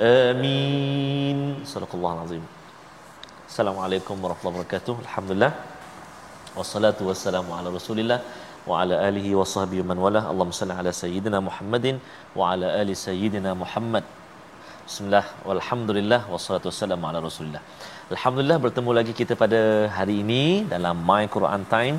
[0.00, 1.38] آمين.
[1.64, 2.44] صدق الله العظيم.
[3.48, 4.94] السلام عليكم ورحمة الله وبركاته.
[5.04, 5.52] الحمد لله
[6.56, 8.20] والصلاة والسلام على رسول الله
[8.66, 10.30] وعلى آله وصحبه ومن والاه.
[10.30, 11.98] اللهم صل على سيدنا محمد
[12.36, 14.04] وعلى آل سيدنا محمد.
[14.90, 17.60] Bismillah, walhamdulillah, wassalatu wassalamu ala rasulillah.
[18.14, 19.60] Alhamdulillah bertemu lagi kita pada
[19.96, 21.96] hari ini dalam My Quran Time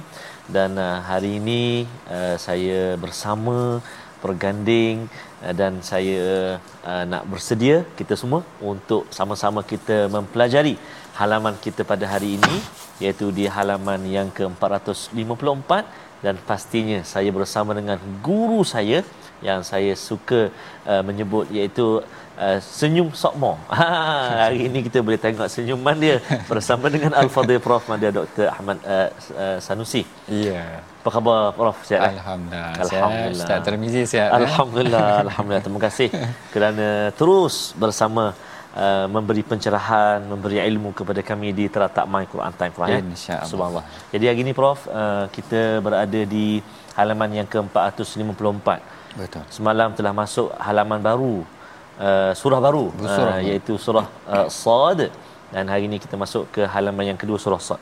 [0.55, 3.79] dan uh, hari ini uh, saya bersama
[4.23, 5.07] berganding
[5.39, 6.59] uh, dan saya
[7.13, 8.41] nak bersedia kita semua
[8.73, 10.75] untuk sama-sama kita mempelajari
[11.21, 12.55] halaman kita pada hari ini
[12.99, 15.71] iaitu di halaman yang ke-454
[16.25, 18.99] dan pastinya saya bersama dengan guru saya
[19.47, 20.41] yang saya suka
[20.85, 21.85] uh, menyebut iaitu
[22.41, 23.53] uh, senyum sokmo.
[23.71, 26.17] Ha, hari ini kita boleh tengok senyuman dia
[26.49, 27.85] bersama dengan Al-Fadhil Prof.
[27.91, 28.49] Madya Dr.
[28.49, 30.03] Ahmad uh, uh, Sanusi.
[30.25, 30.81] Iya.
[31.01, 31.77] Apa khabar Prof?
[31.89, 32.13] Sihat?
[32.17, 32.73] Alhamdulillah.
[32.85, 33.33] Alhamdulillah.
[33.37, 34.29] Ustaz Termizi sihat.
[34.29, 34.37] eh?
[34.41, 35.63] Alhamdulillah, alhamdulillah.
[35.65, 36.07] Terima kasih
[36.53, 38.23] kerana terus bersama
[38.77, 42.89] uh, memberi pencerahan, memberi ilmu kepada kami di teratak My Quran Time Prof.
[42.89, 42.99] ya?
[43.01, 43.49] InsyaAllah.
[43.49, 43.85] Subhanallah.
[44.13, 46.61] Jadi hari ini Prof, uh, kita berada di
[46.99, 48.69] halaman yang ke-454.
[49.17, 49.43] Betul.
[49.51, 51.43] Semalam telah masuk halaman baru
[52.07, 52.85] uh, surah baru
[53.15, 53.47] Surah uh, baru.
[53.49, 54.99] iaitu surah uh, Sad
[55.53, 57.81] dan hari ini kita masuk ke halaman yang kedua surah Sad.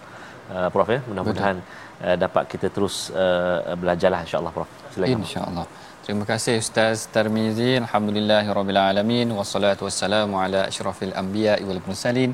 [0.49, 1.57] Uh, Prof ya, mudah-mudahan
[2.05, 4.69] uh, dapat kita terus uh, belajarlah insya-Allah Prof.
[4.93, 5.21] Silakan.
[5.25, 5.65] InsyaAllah.
[6.05, 7.71] Terima kasih Ustaz Tarmizi.
[7.83, 12.31] Alhamdulillahirabbil alamin wassalatu wassalamu ala asyrafil anbiya'i wal mursalin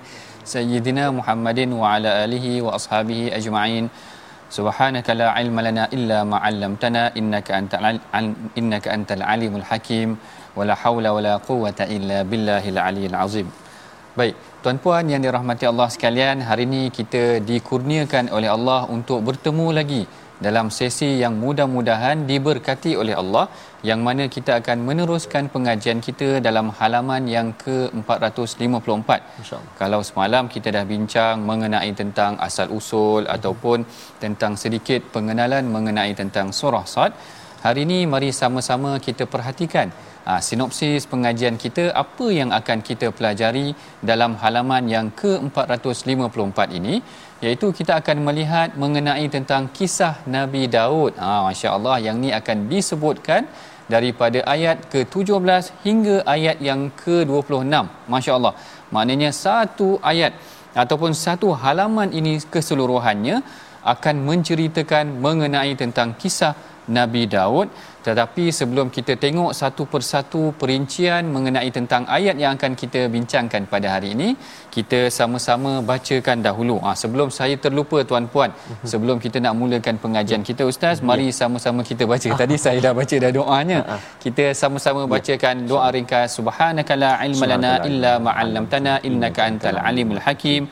[0.54, 3.86] sayyidina Muhammadin wa ala alihi wa ashabihi ajma'in.
[4.58, 7.84] Subhanaka la ilma lana illa ma 'allamtana innaka antal
[8.20, 10.10] al- innaka antal alimul hakim
[10.58, 13.48] wala haula wala quwwata illa billahil aliyil azim.
[14.20, 20.04] Baik, tuan-puan yang dirahmati Allah sekalian, hari ini kita dikurniakan oleh Allah untuk bertemu lagi
[20.46, 23.46] dalam sesi yang mudah-mudahan diberkati oleh Allah
[23.90, 29.10] yang mana kita akan meneruskan pengajian kita dalam halaman yang ke-454.
[29.42, 29.74] InsyaAllah.
[29.82, 33.88] Kalau semalam kita dah bincang mengenai tentang asal usul ataupun
[34.24, 37.12] tentang sedikit pengenalan mengenai tentang surah Sad,
[37.66, 39.90] hari ini mari sama-sama kita perhatikan
[40.28, 43.68] ha, sinopsis pengajian kita apa yang akan kita pelajari
[44.10, 46.96] dalam halaman yang ke-454 ini
[47.46, 51.14] iaitu kita akan melihat mengenai tentang kisah Nabi Daud.
[51.22, 53.44] Ha masya-Allah yang ni akan disebutkan
[53.94, 57.86] daripada ayat ke-17 hingga ayat yang ke-26.
[58.14, 58.54] Masya-Allah.
[58.96, 60.34] Maknanya satu ayat
[60.84, 63.36] ataupun satu halaman ini keseluruhannya
[63.94, 66.54] akan menceritakan mengenai tentang kisah
[66.98, 67.68] Nabi Daud.
[68.06, 73.88] Tetapi sebelum kita tengok satu persatu perincian mengenai tentang ayat yang akan kita bincangkan pada
[73.94, 74.30] hari ini
[74.76, 76.78] kita sama-sama bacakan dahulu.
[76.86, 78.54] Ha, sebelum saya terlupa tuan-puan
[78.92, 82.30] sebelum kita nak mulakan pengajian kita ustaz mari sama-sama kita baca.
[82.42, 83.80] Tadi saya dah baca dah doanya.
[84.26, 86.38] Kita sama-sama bacakan doa ringkas.
[86.38, 90.66] Subhanakala ilma lana illa ma 'allamtana innaka antal alimul hakim.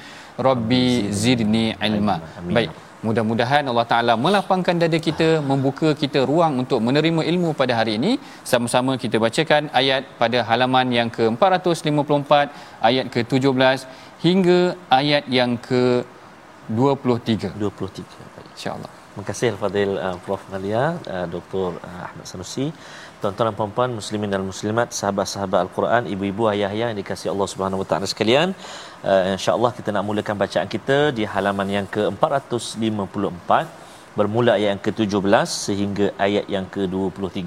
[0.45, 0.85] rabbi
[1.23, 2.15] zidni ilma.
[2.55, 7.93] Baik Mudah-mudahan Allah Ta'ala melapangkan dada kita, membuka kita ruang untuk menerima ilmu pada hari
[7.99, 8.11] ini.
[8.51, 12.31] Sama-sama kita bacakan ayat pada halaman yang ke-454,
[12.89, 13.79] ayat ke-17
[14.25, 14.59] hingga
[14.99, 17.59] ayat yang ke-23.
[17.59, 18.31] 23.
[18.35, 18.47] Baik.
[18.55, 18.91] InsyaAllah.
[19.13, 20.83] Terima kasih Al-Fadhil uh, Prof Nalia,
[21.15, 21.67] uh, Dr.
[21.77, 22.65] Uh, Ahmad Sanusi.
[23.21, 27.87] Tuan-tuan dan puan-puan, muslimin dan muslimat, sahabat-sahabat Al-Quran, ibu-ibu, ayah-ayah yang dikasihi Allah Subhanahu Wa
[27.89, 28.55] Taala sekalian.
[29.03, 33.51] Uh, insya-Allah kita nak mulakan bacaan kita di halaman yang ke-454
[34.17, 37.39] bermula ayat yang ke-17 sehingga ayat yang ke-23.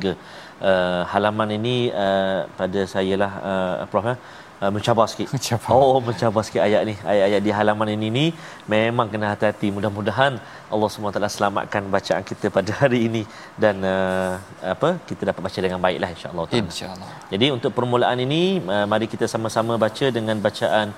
[0.57, 4.17] Uh, halaman ini uh, pada saya lah uh, Prof ya,
[4.63, 5.29] uh, mencabar sikit.
[5.37, 5.71] Mencabar.
[5.77, 6.95] Oh, mencabar sikit ayat ni.
[7.13, 8.27] Ayat-ayat di halaman ini ni
[8.75, 9.69] memang kena hati-hati.
[9.77, 10.41] Mudah-mudahan
[10.75, 13.23] Allah SWT selamatkan bacaan kita pada hari ini
[13.65, 14.35] dan uh,
[14.75, 16.45] apa kita dapat baca dengan baiklah insya-Allah.
[16.63, 17.11] Insya-Allah.
[17.33, 18.43] Jadi untuk permulaan ini
[18.77, 20.89] uh, mari kita sama-sama baca dengan bacaan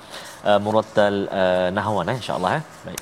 [0.47, 2.97] آه، مرتل آه، نهونا إن شاء الله طيب.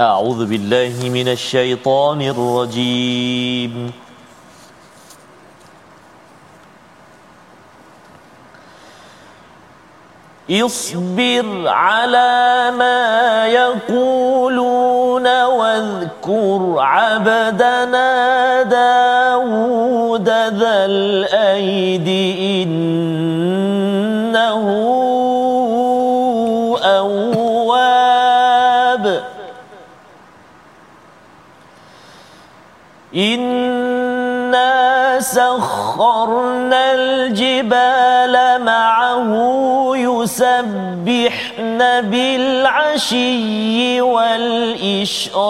[0.00, 3.92] أعوذ بالله من الشيطان الرجيم.
[10.50, 22.08] اصبر على ما يقولون واذكر عبدنا داود ذا الأيد
[22.68, 23.65] إن
[33.16, 34.76] إنا
[35.20, 39.32] سخرنا الجبال معه
[39.96, 41.78] يسبحن
[42.10, 45.46] بالعشي والإشراق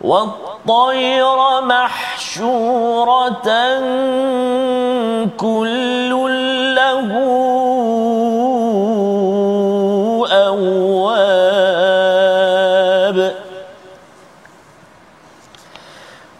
[0.00, 3.48] والطير محشورة
[5.36, 6.10] كل
[6.74, 7.08] له
[10.32, 10.97] أواب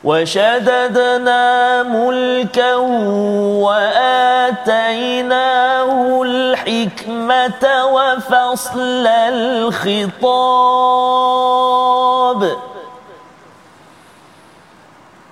[0.09, 2.79] وشددنا ملكه
[4.49, 5.43] وآتيناه
[6.23, 10.41] الحكمة وفصل الخطاب.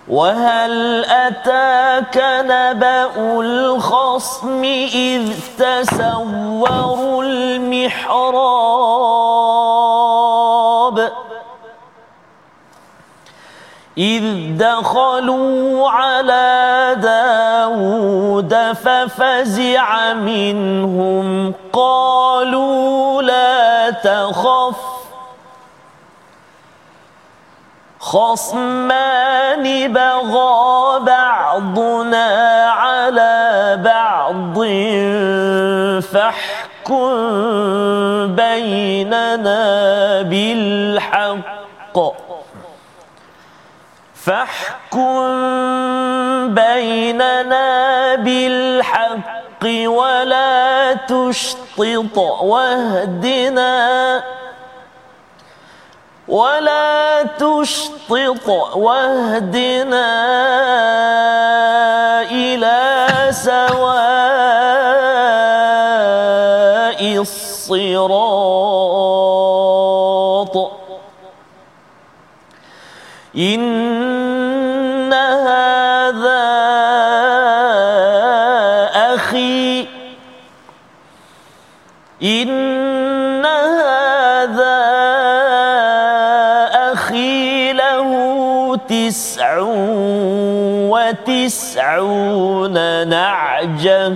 [0.08, 4.64] وهل أتاك نبأ الخصم
[4.94, 8.86] إذ تسوروا المحراب؟
[13.98, 24.76] إذ دخلوا على داود ففزع منهم قالوا لا تخف
[28.00, 32.26] خصمان بغى بعضنا
[32.70, 34.58] على بعض
[36.02, 37.06] فاحكم
[38.36, 42.25] بيننا بالحق
[44.26, 45.16] فاحكم
[46.54, 53.74] بيننا بالحق ولا تشطط واهدنا
[56.28, 60.06] ولا تشطط واهدنا
[62.30, 63.86] إلى سواء
[67.22, 68.56] الصراط.
[73.36, 74.15] إن
[92.06, 94.12] وتسعون نعجة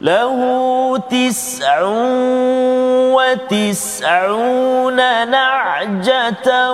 [0.00, 0.38] له
[1.10, 1.82] تسع
[3.14, 4.96] وتسعون
[5.30, 6.72] نعجة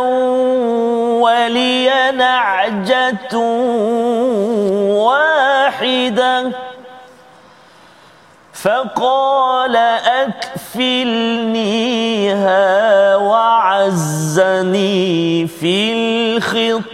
[1.21, 3.37] ولي نعجة
[4.97, 6.53] واحدة
[8.53, 9.77] فقال
[10.69, 12.37] أكفلنيها
[13.17, 14.77] وعزني
[15.47, 16.89] في الخطاب.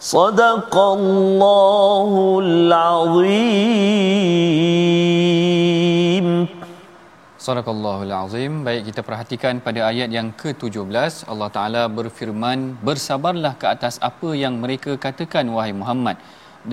[0.00, 4.47] صدق الله العظيم.
[7.48, 8.52] Sadaqallahul Azim.
[8.66, 14.60] Baik kita perhatikan pada ayat yang ke-17 Allah Taala berfirman, "Bersabarlah ke atas apa yang
[14.64, 16.20] mereka katakan wahai Muhammad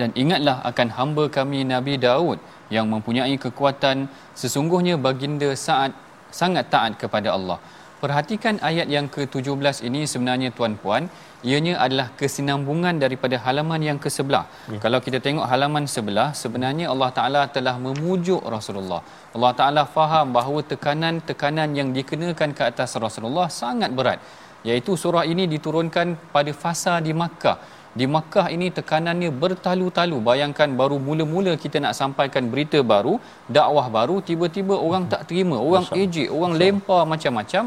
[0.00, 2.36] dan ingatlah akan hamba kami Nabi Daud
[2.68, 4.04] yang mempunyai kekuatan
[4.36, 5.96] sesungguhnya baginda saat
[6.40, 7.56] sangat taat kepada Allah."
[8.02, 11.08] Perhatikan ayat yang ke-17 ini sebenarnya tuan-puan,
[11.48, 14.44] ianya adalah kesinambungan daripada halaman yang ke sebelah.
[14.68, 14.78] Ya.
[14.84, 19.00] Kalau kita tengok halaman sebelah, sebenarnya Allah Taala telah memujuk Rasulullah.
[19.36, 24.20] Allah Taala faham bahawa tekanan-tekanan yang dikenakan ke atas Rasulullah sangat berat.
[24.68, 27.56] Iaitu surah ini diturunkan pada fasa di Makkah.
[27.98, 30.16] Di Makkah ini tekanannya bertalu-talu.
[30.28, 33.14] Bayangkan baru mula-mula kita nak sampaikan berita baru,
[33.56, 37.62] dakwah baru, tiba-tiba orang tak terima, orang ejek, orang lempar macam-macam.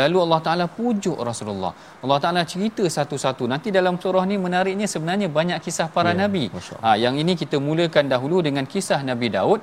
[0.00, 1.72] Lalu Allah Taala pujuk Rasulullah.
[2.04, 3.44] Allah Taala cerita satu-satu.
[3.52, 6.44] Nanti dalam surah ni menariknya sebenarnya banyak kisah para Ya, nabi.
[6.56, 9.60] Masya Ha, yang ini kita mulakan dahulu dengan kisah Nabi Daud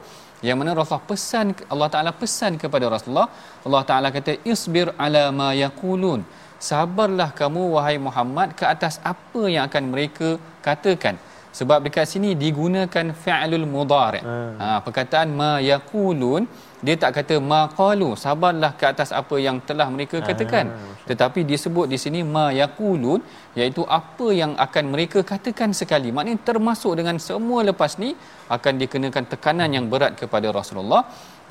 [0.48, 3.28] yang mana Rasulullah pesan Allah Taala pesan kepada Rasulullah
[3.68, 6.22] Allah Taala kata isbir ala ma yaqulun
[6.70, 10.30] sabarlah kamu wahai Muhammad ke atas apa yang akan mereka
[10.68, 11.16] katakan
[11.60, 14.52] sebab dekat sini digunakan fi'lul mudhari' hmm.
[14.62, 16.44] ha perkataan ma yaqulun
[16.86, 20.94] dia tak kata ma qalu sabarlah ke atas apa yang telah mereka katakan hmm.
[21.10, 23.22] tetapi disebut di sini ma yaqulun
[23.60, 28.12] iaitu apa yang akan mereka katakan sekali maknanya termasuk dengan semua lepas ni
[28.56, 31.02] akan dikenakan tekanan yang berat kepada Rasulullah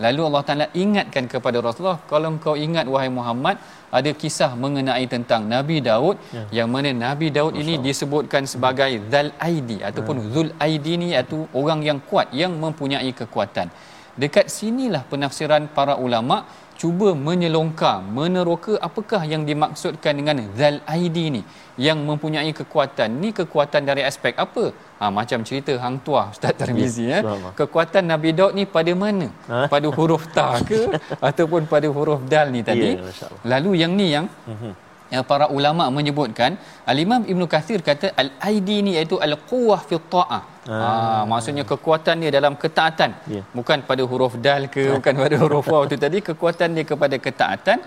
[0.04, 3.58] lalu Allah Taala ingatkan kepada Rasulullah kalau kau ingat wahai Muhammad
[3.98, 6.44] ada kisah mengenai tentang Nabi Daud ya.
[6.58, 10.26] yang mana Nabi Daud Masya ini disebutkan sebagai Zal Aidi ataupun ya.
[10.34, 13.68] Zul Aidi ni iaitu orang yang kuat yang mempunyai kekuatan.
[14.16, 16.48] Dekat sinilah penafsiran para ulama
[16.80, 21.42] cuba menyelongkar meneroka apakah yang dimaksudkan dengan Zal Aidi ni
[21.86, 23.08] yang mempunyai kekuatan.
[23.22, 24.64] Ni kekuatan dari aspek apa?
[25.00, 27.20] Ha, macam cerita hang tua Ustaz Tarmizi ya.
[27.20, 27.52] eh.
[27.60, 29.28] Kekuatan Nabi Daud ni pada mana?
[29.52, 29.68] Ha?
[29.72, 30.80] Pada huruf ta ke
[31.28, 32.96] ataupun pada huruf dal ni tadi?
[32.96, 36.52] Ya, Lalu yang ni yang uh-huh yang para ulama menyebutkan
[36.92, 40.42] al-Imam Ibn Kathir kata al-aidi ni iaitu al-quwah fi ta'ah.
[40.66, 40.80] Ah.
[40.86, 43.10] ah maksudnya kekuatan dia dalam ketaatan.
[43.34, 43.44] Yeah.
[43.58, 47.80] Bukan pada huruf dal ke bukan pada huruf waw tu tadi kekuatan dia kepada ketaatan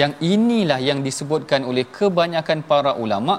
[0.00, 3.34] yang inilah yang disebutkan oleh kebanyakan para ulama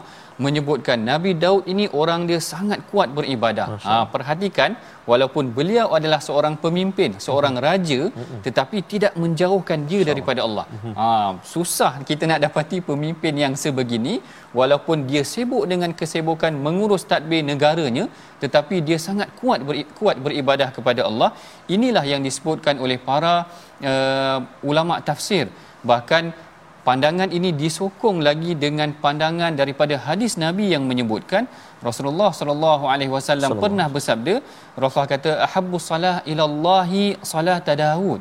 [0.46, 3.68] menyebutkan Nabi Daud ini orang dia sangat kuat beribadah.
[3.88, 4.72] Ha, perhatikan
[5.12, 7.68] walaupun beliau adalah seorang pemimpin, seorang mm-hmm.
[7.68, 8.40] raja mm-hmm.
[8.46, 10.66] tetapi tidak menjauhkan dia daripada Allah.
[10.72, 10.94] Mm-hmm.
[11.00, 11.08] Ha,
[11.54, 14.16] susah kita nak dapati pemimpin yang sebegini
[14.60, 18.06] walaupun dia sibuk dengan kesibukan mengurus tadbir negaranya
[18.44, 21.32] tetapi dia sangat kuat beri, kuat beribadah kepada Allah.
[21.76, 23.34] Inilah yang disebutkan oleh para
[23.92, 24.40] uh,
[24.72, 25.48] ulama tafsir.
[25.90, 26.24] Bahkan
[26.88, 31.44] pandangan ini disokong lagi dengan pandangan daripada hadis Nabi yang menyebutkan
[31.88, 34.34] Rasulullah sallallahu alaihi wasallam pernah bersabda
[34.82, 38.20] Rasulullah kata ahabbu salah ilallahi salat Daud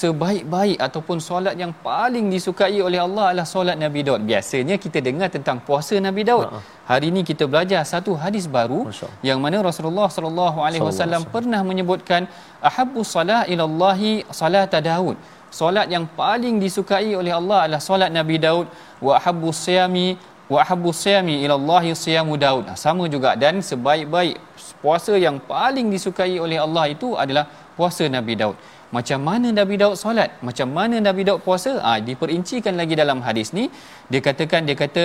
[0.00, 4.22] sebaik-baik ataupun solat yang paling disukai oleh Allah adalah solat Nabi Daud.
[4.30, 6.46] Biasanya kita dengar tentang puasa Nabi Daud.
[6.90, 8.80] Hari ini kita belajar satu hadis baru
[9.28, 12.24] yang mana Rasulullah sallallahu alaihi wasallam pernah menyebutkan
[12.70, 15.16] ahabbu salah ilallahi salat Daud
[15.50, 18.66] solat yang paling disukai oleh Allah adalah solat Nabi Daud
[19.00, 22.64] wa habbu siyami wa habbu siyami ila Allah siyamu Daud.
[22.84, 23.36] Sama juga.
[23.36, 24.36] Dan sebaik-baik
[24.80, 27.44] puasa yang paling disukai oleh Allah itu adalah
[27.76, 28.56] puasa Nabi Daud.
[28.88, 30.30] Macam mana Nabi Daud solat?
[30.40, 31.76] Macam mana Nabi Daud puasa?
[31.84, 33.68] Ha, diperincikan lagi dalam hadis ni.
[34.08, 35.04] Dia katakan dia kata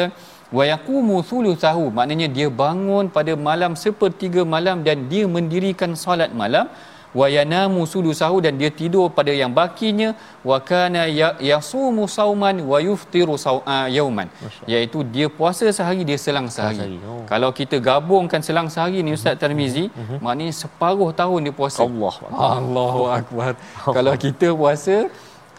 [0.57, 1.91] wa yaqumu thuluthahu.
[1.97, 6.71] Maknanya dia bangun pada malam sepertiga malam dan dia mendirikan solat malam
[7.19, 10.09] wa yanamu sudusahu dan dia tidur pada yang bakinya.
[10.49, 14.27] Wa kana ya-, yasumu sauman wa yuftiru uh, yauman.
[14.71, 16.99] Iaitu dia puasa sehari dia selang sehari.
[17.07, 17.23] oh.
[17.31, 20.19] kalau kita gabungkan selang sehari ni ustaz Tarmizi uh-huh.
[20.25, 21.79] maknanya separuh tahun dia puasa.
[21.87, 22.15] Allah
[22.59, 23.51] Allahu akbar.
[23.97, 24.95] Kalau kita puasa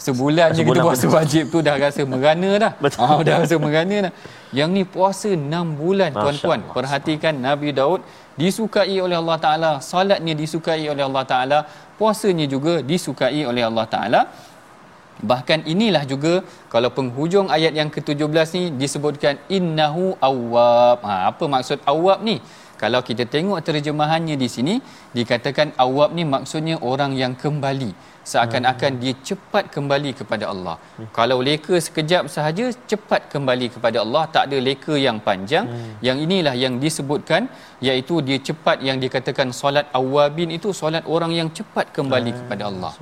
[0.06, 2.72] sebulan je kita puasa wajib tu dah rasa merana dah.
[2.84, 3.04] Betul.
[3.04, 4.12] Ah, dah rasa merana dah.
[4.58, 6.60] Yang ni puasa 6 bulan tuan-tuan.
[6.76, 8.00] Perhatikan Nabi Daud
[8.40, 11.58] disukai oleh Allah Taala, solatnya disukai oleh Allah Taala,
[11.98, 14.20] puasanya juga disukai oleh Allah Taala.
[15.30, 20.98] Bahkan inilah juga kalau penghujung ayat yang ke-17 ni disebutkan innahu awwab.
[21.06, 22.36] Ha, apa maksud awwab ni?
[22.84, 24.74] Kalau kita tengok terjemahannya di sini
[25.18, 27.92] dikatakan awwab ni maksudnya orang yang kembali
[28.30, 29.00] seakan-akan hmm.
[29.02, 30.76] dia cepat kembali kepada Allah.
[30.96, 31.08] Hmm.
[31.18, 35.66] Kalau leka sekejap sahaja cepat kembali kepada Allah, tak ada leka yang panjang.
[35.72, 35.92] Hmm.
[36.08, 37.42] Yang inilah yang disebutkan
[37.88, 42.38] iaitu dia cepat yang dikatakan solat awabin itu solat orang yang cepat kembali hmm.
[42.40, 42.92] kepada Allah.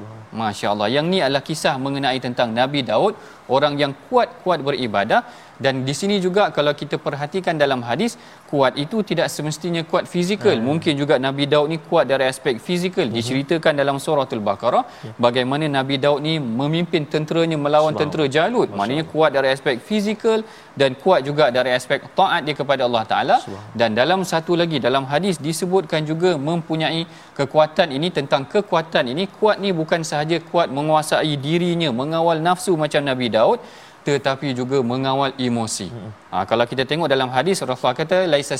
[0.40, 0.88] Masya-Allah.
[0.96, 3.14] Yang ni adalah kisah mengenai tentang Nabi Daud,
[3.56, 5.22] orang yang kuat-kuat beribadah
[5.64, 8.16] dan di sini juga kalau kita perhatikan dalam hadis
[8.50, 10.56] kuat itu tidak semestinya kuat fizikal.
[10.56, 10.64] Hmm.
[10.68, 13.06] mungkin juga Nabi Daud ni kuat dari aspek fizikal.
[13.08, 13.16] Hmm.
[13.16, 15.14] diceritakan dalam surah al-baqarah hmm.
[15.24, 18.68] bagaimana Nabi Daud ni memimpin tenteranya melawan tentera Jalut.
[18.78, 20.40] Maknanya kuat dari aspek fizikal
[20.80, 23.36] dan kuat juga dari aspek taat dia kepada Allah taala.
[23.80, 27.02] Dan dalam satu lagi dalam hadis disebutkan juga mempunyai
[27.38, 29.24] kekuatan ini tentang kekuatan ini.
[29.38, 33.58] Kuat ni bukan sahaja kuat menguasai dirinya mengawal nafsu macam Nabi Daud
[34.06, 35.88] tetapi juga mengawal emosi.
[35.88, 36.10] Hmm.
[36.32, 38.56] Ha, kalau kita tengok dalam hadis Rasulullah kata laisa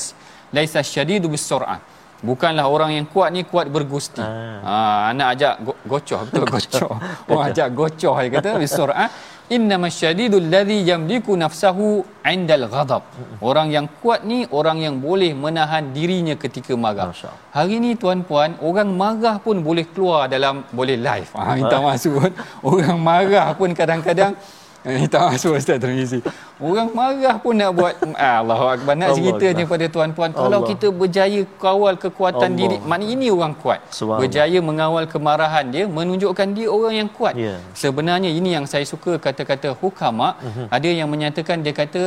[0.55, 1.79] laisa syadidu bisur'ah.
[2.23, 4.23] Bukanlah orang yang kuat ni kuat bergusti.
[4.23, 4.63] Ah.
[4.63, 4.75] Ha,
[5.11, 6.91] anak ajak go- gocoh betul gocoh.
[7.29, 9.09] Orang ajak gocoh dia kata bisur'ah.
[9.51, 13.03] Inna masyadidu alladhi yamliku nafsahu indal ghadab.
[13.11, 13.43] Hmm.
[13.43, 17.11] Orang yang kuat ni orang yang boleh menahan dirinya ketika marah.
[17.51, 21.29] Hari ni tuan-puan, orang marah pun boleh keluar dalam boleh live.
[21.35, 22.23] Ha, minta masuk.
[22.63, 24.31] orang marah pun kadang-kadang
[24.83, 26.19] Eh, tak masuk Ustaz Termizi.
[26.59, 28.93] Orang marah pun nak buat ah, Allahu Akbar.
[28.99, 30.31] Nak cerita je pada tuan-puan.
[30.35, 32.59] Kalau kita berjaya kawal kekuatan Allah.
[32.59, 32.77] diri.
[32.83, 33.79] Maknanya ini orang kuat.
[34.21, 35.83] Berjaya mengawal kemarahan dia.
[35.87, 37.35] Menunjukkan dia orang yang kuat.
[37.39, 37.63] Yeah.
[37.83, 40.35] Sebenarnya ini yang saya suka kata-kata hukama.
[40.43, 40.67] Uh-huh.
[40.67, 42.03] Ada yang menyatakan dia kata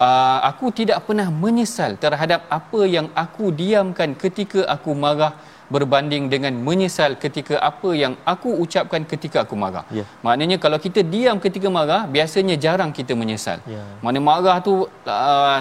[0.00, 5.32] uh, aku tidak pernah menyesal terhadap apa yang aku diamkan ketika aku marah
[5.72, 9.84] berbanding dengan menyesal ketika apa yang aku ucapkan ketika aku marah.
[9.88, 10.04] Yeah.
[10.26, 13.60] Maknanya kalau kita diam ketika marah, biasanya jarang kita menyesal.
[13.64, 13.84] Yeah.
[14.04, 15.58] Mana marah tu uh,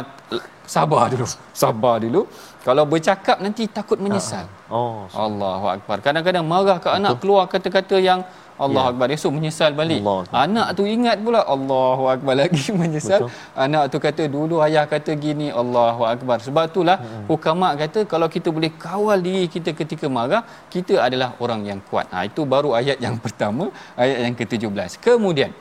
[0.68, 1.28] sabar dulu.
[1.56, 2.22] Sabar dulu.
[2.64, 4.48] Kalau bercakap nanti takut menyesal.
[4.72, 5.08] Uh-huh.
[5.12, 6.00] Oh, Allahu akbar.
[6.00, 8.24] Kadang-kadang marah ke anak keluar kata-kata yang
[8.66, 8.92] Allah ya.
[8.92, 9.08] Akbar.
[9.16, 10.00] Esok menyesal balik.
[10.02, 13.20] Allah anak tu ingat pula Allahu Akbar lagi menyesal.
[13.26, 13.64] Betul.
[13.66, 16.38] anak tu kata dulu ayah kata gini Allahu Akbar.
[16.48, 17.26] Sebab itulah hmm.
[17.32, 20.44] hukama kata kalau kita boleh kawal diri kita ketika marah
[20.74, 22.08] kita adalah orang yang kuat.
[22.14, 23.68] Ha, itu baru ayat yang pertama
[24.04, 25.54] ayat yang ke-17 kemudian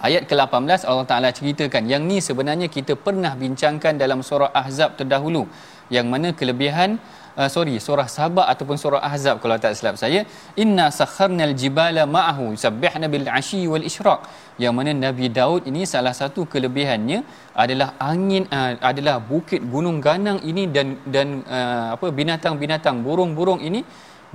[0.00, 5.44] Ayat ke-18 Allah Taala ceritakan yang ni sebenarnya kita pernah bincangkan dalam surah Ahzab terdahulu.
[5.92, 6.96] Yang mana kelebihan
[7.40, 10.22] uh, sorry surah Sabah ataupun surah Ahzab kalau tak silap saya.
[10.64, 14.22] Inna sakharnal jibala ma'ahu sabbihna bil ashi wal isyraq
[14.62, 17.20] yang mana Nabi Daud ini salah satu kelebihannya
[17.64, 23.82] adalah angin uh, adalah bukit gunung ganang ini dan dan uh, apa binatang-binatang burung-burung ini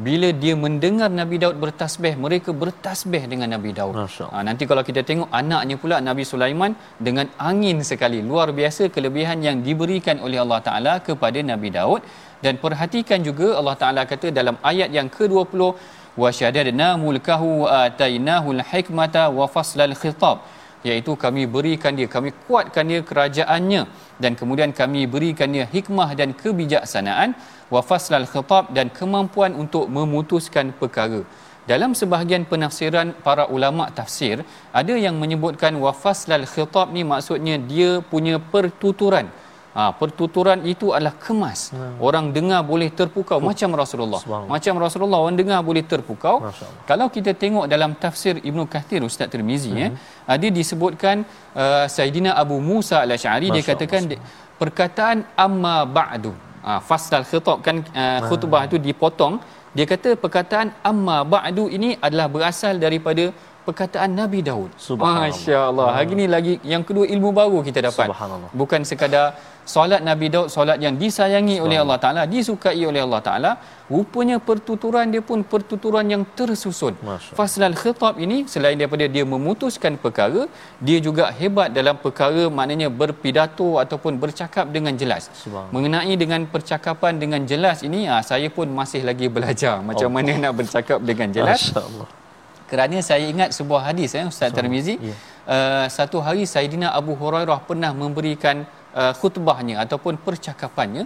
[0.06, 3.96] bila dia mendengar Nabi Daud bertasbih mereka bertasbih dengan Nabi Daud.
[3.96, 6.75] Ha, nanti kalau kita tengok anaknya pula Nabi Sulaiman
[7.08, 8.20] dengan angin sekali.
[8.20, 12.04] Luar biasa kelebihan yang diberikan oleh Allah Taala kepada Nabi Daud
[12.44, 15.62] dan perhatikan juga Allah Taala kata dalam ayat yang ke-20
[16.22, 20.38] wa syadadna mulkahu wa atainahu al-hikmata wa faslal khitab
[20.88, 23.82] iaitu kami berikan dia kami kuatkan dia kerajaannya
[24.24, 27.30] dan kemudian kami berikan dia hikmah dan kebijaksanaan
[27.74, 31.22] wa faslal khitab dan kemampuan untuk memutuskan perkara.
[31.72, 34.46] Dalam sebahagian penafsiran para ulama tafsir
[34.80, 39.27] ada yang menyebutkan wa faslal khitab ni maksudnya dia punya pertuturan
[39.77, 41.60] ha, pertuturan itu adalah kemas.
[41.75, 41.98] Hmm.
[42.08, 43.38] orang dengar boleh terpukau.
[43.39, 43.46] Oh.
[43.50, 44.22] macam Rasulullah.
[44.53, 46.38] Macam Rasulullah orang dengar boleh terpukau.
[46.89, 49.84] Kalau kita tengok dalam tafsir Ibnu Kathir Ustaz Tirmizi hmm.
[49.86, 49.91] eh
[50.34, 51.15] ada disebutkan
[51.62, 54.15] uh, Saidina Abu Musa Al-Asy'ari dia katakan di,
[54.62, 56.32] perkataan amma ba'du
[56.65, 59.36] ha, fasal khitab kan uh, khutbah itu dipotong.
[59.78, 63.23] Dia kata perkataan amma ba'du ini adalah berasal daripada
[63.67, 64.69] perkataan Nabi Daud.
[64.78, 65.88] Masya-Allah.
[65.97, 68.08] Hari ini lagi yang kedua ilmu baru kita dapat.
[68.62, 69.25] Bukan sekadar
[69.73, 73.51] solat Nabi Daud solat yang disayangi oleh Allah Taala, disukai oleh Allah Taala,
[73.93, 76.93] rupanya pertuturan dia pun pertuturan yang tersusun.
[77.39, 80.43] Faslal khitab ini selain daripada dia memutuskan perkara,
[80.88, 85.23] dia juga hebat dalam perkara maknanya berpidato ataupun bercakap dengan jelas.
[85.75, 90.54] Mengenai dengan percakapan dengan jelas ini, ah, saya pun masih lagi belajar macam mana nak
[90.62, 91.73] bercakap dengan jelas.
[91.73, 92.25] Masya-Allah
[92.71, 95.17] kerana saya ingat sebuah hadis eh Ustaz so, Tirmizi yeah.
[95.56, 98.65] uh, satu hari Saidina Abu Hurairah pernah memberikan
[99.01, 101.04] uh, khutbahnya ataupun percakapannya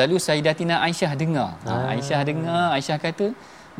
[0.00, 1.92] lalu Saidatina Aisyah dengar ha, ah.
[1.92, 3.26] Aisyah dengar Aisyah kata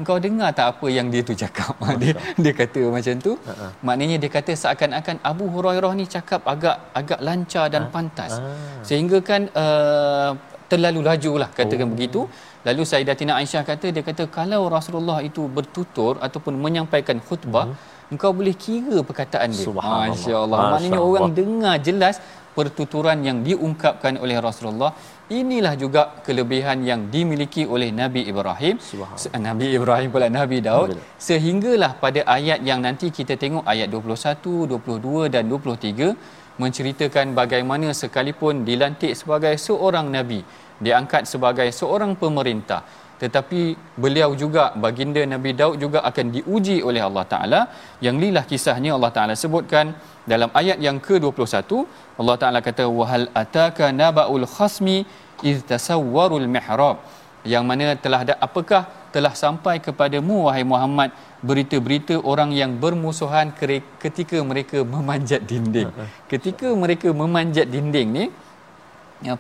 [0.01, 2.13] engkau dengar tak apa yang dia tu cakap dia
[2.45, 3.71] dia kata macam tu uh-huh.
[3.87, 7.95] maknanya dia kata seakan-akan Abu Hurairah ni cakap agak agak lancar dan uh-huh.
[7.95, 8.85] pantas uh-huh.
[8.89, 10.33] sehingga kan uh,
[10.73, 11.93] terlalu laju lah katakan oh.
[11.93, 12.21] begitu
[12.67, 18.13] Lalu Sayyidatina Aisyah kata dia kata kalau Rasulullah itu bertutur ataupun menyampaikan khutbah mm-hmm.
[18.15, 19.67] engkau boleh kira perkataan dia.
[19.69, 20.59] Masya-Allah.
[20.63, 22.17] Maknanya orang dengar jelas
[22.57, 24.93] pertuturan yang diungkapkan oleh Rasulullah.
[25.41, 28.77] Inilah juga kelebihan yang dimiliki oleh Nabi Ibrahim.
[29.49, 30.91] Nabi Ibrahim pula Nabi Daud
[31.29, 38.65] sehinggalah pada ayat yang nanti kita tengok ayat 21, 22 dan 23 menceritakan bagaimana sekalipun
[38.69, 40.41] dilantik sebagai seorang nabi
[40.87, 42.83] diangkat sebagai seorang pemerintah.
[43.23, 43.61] Tetapi
[44.03, 47.61] beliau juga baginda Nabi Daud juga akan diuji oleh Allah Taala.
[48.05, 49.95] Yang inilah kisahnya Allah Taala sebutkan
[50.33, 51.87] dalam ayat yang ke-21
[52.21, 54.99] Allah Taala kata wahal ataka nabaul khasmi
[55.51, 56.99] iz tasawwarul mihrab.
[57.53, 58.83] Yang mana telah ada apakah
[59.15, 61.11] telah sampai kepadamu wahai Muhammad
[61.49, 63.55] berita-berita orang yang bermusuhan
[64.03, 65.91] ketika mereka memanjat dinding?
[66.33, 68.25] Ketika mereka memanjat dinding ni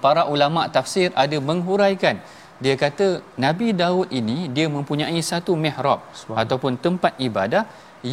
[0.04, 2.16] para ulama tafsir ada menghuraikan.
[2.62, 3.06] Dia kata
[3.44, 6.00] Nabi Daud ini dia mempunyai satu mihrab
[6.42, 7.64] ataupun tempat ibadah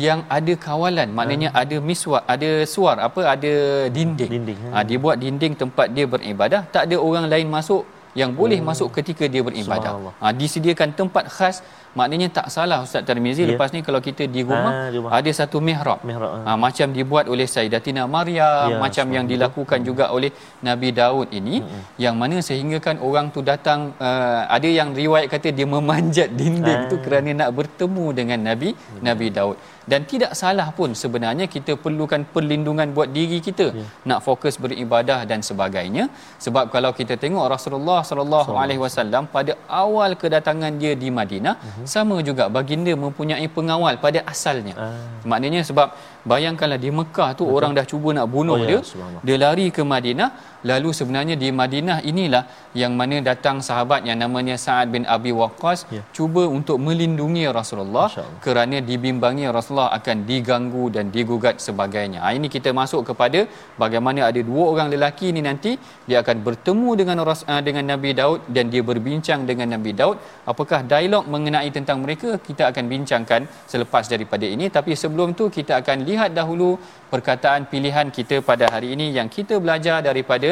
[0.05, 1.10] yang ada kawalan.
[1.17, 1.62] Maknanya hmm.
[1.62, 3.53] ada miswar ada suar apa ada
[3.97, 6.62] dinding, dinding ha, dia buat dinding tempat dia beribadah.
[6.73, 7.84] Tak ada orang lain masuk
[8.17, 8.69] yang boleh hmm.
[8.69, 11.57] masuk ketika dia beribadah ha, disediakan tempat khas
[11.99, 13.49] maknanya tak salah Ustaz Tarmizi yeah.
[13.51, 15.11] lepas ni kalau kita di rumah, ha, rumah.
[15.17, 16.53] ada satu mihrab, mihrab ha.
[16.53, 20.31] Ha, macam dibuat oleh Sayyidatina Maryam yeah, macam yang dilakukan juga oleh
[20.65, 21.81] Nabi Daud ini hmm.
[22.05, 26.81] yang mana sehingga kan orang tu datang uh, ada yang riwayat kata dia memanjat dinding
[26.85, 26.89] ha.
[26.91, 29.01] tu kerana nak bertemu dengan Nabi hmm.
[29.05, 29.57] Nabi Daud
[29.91, 33.86] dan tidak salah pun sebenarnya kita perlukan perlindungan buat diri kita ya.
[34.10, 36.06] nak fokus beribadah dan sebagainya
[36.45, 41.88] sebab kalau kita tengok Rasulullah sallallahu alaihi wasallam pada awal kedatangan dia di Madinah uh-huh.
[41.95, 44.93] sama juga baginda mempunyai pengawal pada asalnya uh.
[45.32, 45.89] maknanya sebab
[46.32, 47.58] bayangkanlah di Mekah tu uh-huh.
[47.58, 48.79] orang dah cuba nak bunuh oh, ya, dia
[49.27, 50.29] dia lari ke Madinah
[50.71, 52.43] lalu sebenarnya di Madinah inilah
[52.82, 56.01] yang mana datang sahabat yang namanya Sa'ad bin Abi Waqqas ya.
[56.17, 58.08] cuba untuk melindungi Rasulullah
[58.45, 62.19] kerana dibimbangi Rasulullah akan diganggu dan digugat sebagainya.
[62.23, 63.39] Ha, ini kita masuk kepada
[63.84, 65.71] bagaimana ada dua orang lelaki ini nanti
[66.10, 70.17] dia akan bertemu dengan uh, dengan Nabi Daud dan dia berbincang dengan Nabi Daud.
[70.51, 73.41] Apakah dialog mengenai tentang mereka kita akan bincangkan
[73.73, 76.69] selepas daripada ini tapi sebelum tu kita akan lihat dahulu
[77.13, 80.49] perkataan pilihan kita pada hari ini yang kita belajar daripada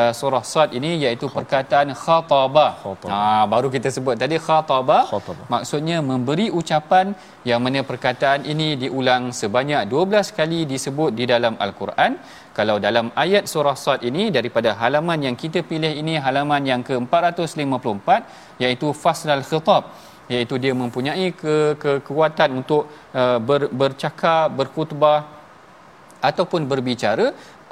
[0.00, 2.72] uh, surah Sad ini iaitu perkataan khatabah.
[3.12, 5.02] Ha baru kita sebut tadi khatabah.
[5.54, 7.14] Maksudnya memberi ucapan
[7.50, 12.12] yang mana perkataan ini diulang sebanyak 12 kali disebut di dalam al-Quran.
[12.58, 18.08] Kalau dalam ayat surah Sad ini daripada halaman yang kita pilih ini halaman yang ke-454
[18.64, 19.84] iaitu faslal khitab
[20.32, 22.82] iaitu dia mempunyai ke, kekuatan untuk
[23.20, 25.20] uh, ber, bercakap berkhutbah
[26.28, 27.26] ataupun berbicara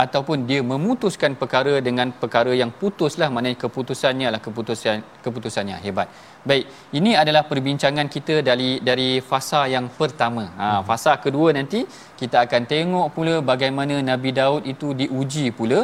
[0.05, 6.09] ataupun dia memutuskan perkara dengan perkara yang putuslah maknanya keputusannya adalah keputusan keputusannya hebat.
[6.47, 6.65] Baik,
[6.99, 10.45] ini adalah perbincangan kita dari dari fasa yang pertama.
[10.61, 10.83] Ha hmm.
[10.89, 11.81] fasa kedua nanti
[12.21, 15.81] kita akan tengok pula bagaimana Nabi Daud itu diuji pula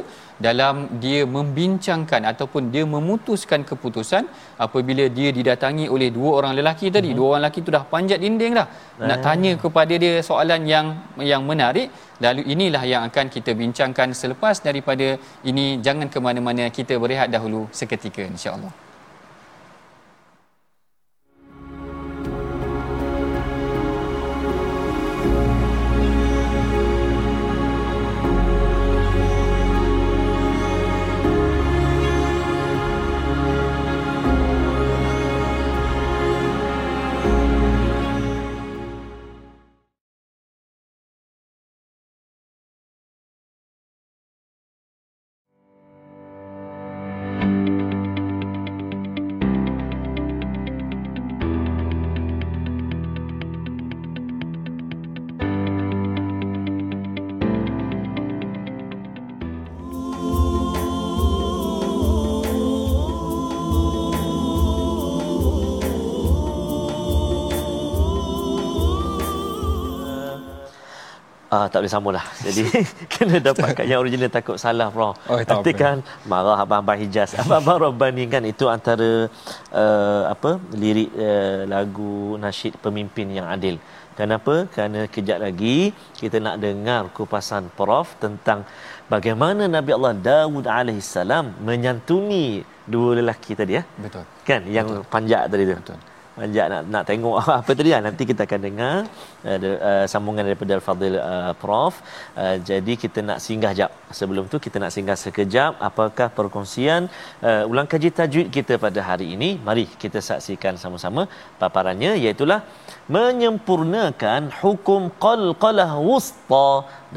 [0.46, 4.30] dalam dia membincangkan ataupun dia memutuskan keputusan
[4.66, 7.10] apabila dia didatangi oleh dua orang lelaki tadi.
[7.10, 7.18] Hmm.
[7.18, 8.68] Dua orang lelaki tu dah panjat dinding dah.
[9.10, 10.86] Nak tanya kepada dia soalan yang
[11.32, 11.90] yang menarik.
[12.24, 15.18] Lalu inilah yang akan kita bincangkan selepas daripada
[15.50, 18.93] ini jangan ke mana-mana kita berehat dahulu seketika insya-Allah.
[71.64, 72.24] Ah, tak boleh sama lah.
[72.44, 72.62] Jadi
[73.12, 75.16] kena dapatkan yang original takut salah bro.
[75.32, 77.32] Oh, Nanti kan marah abang-abang Hijaz.
[77.40, 79.10] Abang-abang Rabbani kan itu antara
[79.72, 83.80] uh, apa lirik uh, lagu nasyid pemimpin yang adil.
[84.12, 84.68] Kenapa?
[84.74, 88.68] Kerana kejap lagi kita nak dengar kupasan Prof tentang
[89.08, 93.82] bagaimana Nabi Allah Dawud alaihissalam menyantuni dua lelaki tadi ya.
[94.04, 94.24] Betul.
[94.44, 95.08] Kan yang Betul.
[95.08, 95.76] panjat tadi tu.
[95.80, 97.36] Betul manjat nak nak tengok.
[97.60, 97.90] Apa tadi?
[97.94, 98.94] Ya nanti kita akan dengar
[99.48, 101.94] uh, uh, sambungan daripada Al-Fadhil uh, Prof.
[102.42, 103.90] Uh, jadi kita nak singgah jap.
[104.18, 105.72] Sebelum tu kita nak singgah sekejap.
[105.88, 107.02] Apakah perkongsian
[107.48, 109.50] uh, ulang kaji tajwid kita pada hari ini?
[109.68, 111.24] Mari kita saksikan sama-sama
[111.62, 112.46] paparannya iaitu
[113.16, 116.68] menyempurnakan hukum qalqalah wusta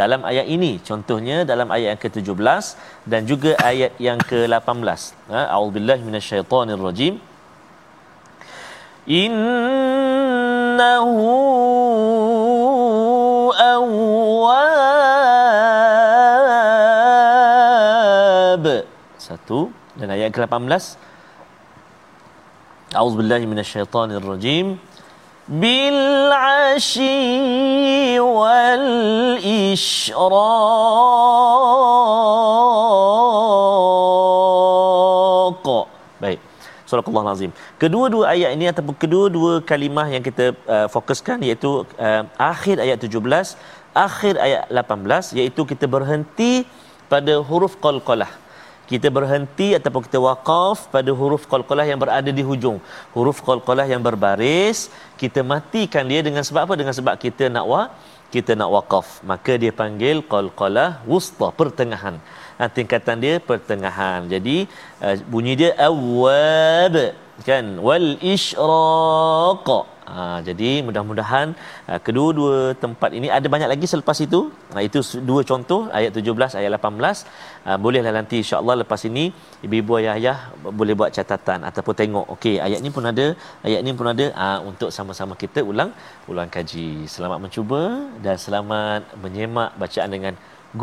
[0.01, 0.71] dalam ayat ini.
[0.89, 2.65] Contohnya dalam ayat yang ke-17
[3.11, 5.01] dan juga ayat yang ke-18
[5.31, 7.15] ha a'udzubillahi minasyaitonirrajim
[9.09, 11.07] إنه
[17.47, 18.83] أواب
[19.17, 19.67] ستو
[19.97, 20.27] لنا يا
[22.95, 24.77] أعوذ بالله من الشيطان الرجيم
[25.47, 26.99] بالعشي
[28.19, 30.17] والإشراق
[36.89, 37.51] surah Allah Azim.
[37.83, 40.45] Kedua-dua ayat ini ataupun kedua-dua kalimah yang kita
[40.75, 41.71] uh, fokuskan iaitu
[42.07, 43.55] uh, akhir ayat 17,
[44.07, 46.51] akhir ayat 18 iaitu kita berhenti
[47.13, 48.31] pada huruf qalqalah.
[48.91, 52.77] Kita berhenti ataupun kita waqaf pada huruf qalqalah yang berada di hujung.
[53.15, 54.87] Huruf qalqalah yang berbaris,
[55.21, 56.73] kita matikan dia dengan sebab apa?
[56.81, 57.81] Dengan sebab kita nak wa
[58.35, 59.07] kita nak waqaf.
[59.31, 62.15] Maka dia panggil qalqalah wusta, pertengahan
[62.57, 64.57] ha, tingkatan dia pertengahan jadi
[65.05, 66.95] uh, bunyi dia awwab
[67.49, 69.69] kan wal isyraq
[70.07, 71.47] Ha, jadi mudah-mudahan
[71.91, 74.39] uh, kedua-dua tempat ini ada banyak lagi selepas itu.
[74.71, 77.27] Ha, itu dua contoh ayat 17 ayat 18.
[77.67, 80.37] Uh, bolehlah nanti insya-Allah lepas ini ibu-ibu ayah-ayah
[80.79, 83.25] boleh buat catatan ataupun tengok okey ayat ni pun ada,
[83.67, 85.91] ayat ni pun ada uh, untuk sama-sama kita ulang
[86.31, 87.03] ulang kaji.
[87.15, 87.81] Selamat mencuba
[88.23, 90.33] dan selamat menyemak bacaan dengan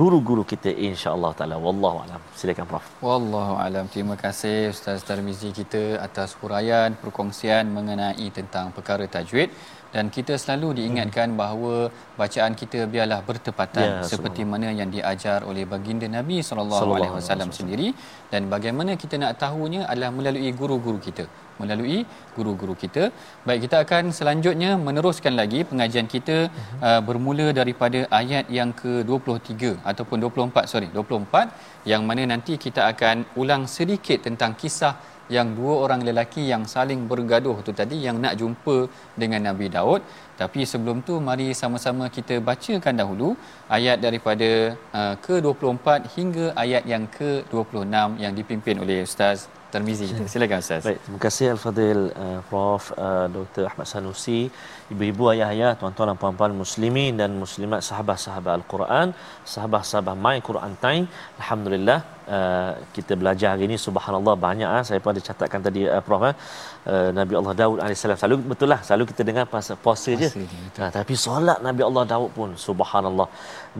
[0.00, 1.56] guru-guru kita insya-Allah taala.
[1.66, 2.20] Wallahu alam.
[2.38, 2.84] Silakan prof.
[3.08, 3.84] Wallahu alam.
[3.94, 9.50] Terima kasih ustaz Tarmizi kita atas huraian perkongsian mengenai tentang perkara tajwid
[9.94, 11.40] dan kita selalu diingatkan hmm.
[11.40, 11.74] bahawa
[12.20, 17.50] bacaan kita biarlah bertepatan ya, seperti mana yang diajar oleh baginda Nabi sallallahu alaihi wasallam
[17.58, 17.88] sendiri
[18.32, 21.26] dan bagaimana kita nak tahunya adalah melalui guru-guru kita
[21.62, 21.98] melalui
[22.36, 23.02] guru-guru kita.
[23.46, 26.86] Baik kita akan selanjutnya meneruskan lagi pengajian kita uh-huh.
[26.88, 33.16] uh, bermula daripada ayat yang ke-23 ataupun 24 sorry 24 yang mana nanti kita akan
[33.42, 34.94] ulang sedikit tentang kisah
[35.36, 38.76] yang dua orang lelaki yang saling bergaduh tu tadi yang nak jumpa
[39.22, 40.02] dengan Nabi Daud
[40.40, 43.28] tapi sebelum tu mari sama-sama kita bacakan dahulu
[43.76, 44.50] ayat daripada
[45.00, 50.24] uh, ke-24 hingga ayat yang ke-26 yang dipimpin oleh Ustaz Tarmizi kita.
[50.32, 50.82] Silakan Ustaz.
[50.86, 53.64] Baik, terima kasih Al-Fadhil uh, Prof uh, Dr.
[53.70, 54.40] Ahmad Sanusi,
[54.92, 59.06] ibu-ibu ayah-ayah, tuan-tuan dan puan-puan muslimin dan muslimat sahabat-sahabat Al-Quran,
[59.54, 61.06] sahabat-sahabat My Quran Time.
[61.40, 61.98] Alhamdulillah
[62.36, 66.24] uh, kita belajar hari ini subhanallah banyak ah saya pun ada catatkan tadi uh, Prof
[66.24, 66.32] uh,
[67.18, 70.28] Nabi Allah Daud alaihissalam selalu betul lah selalu kita dengar pasal puasa je.
[70.80, 73.28] Nah, tapi solat Nabi Allah Daud pun subhanallah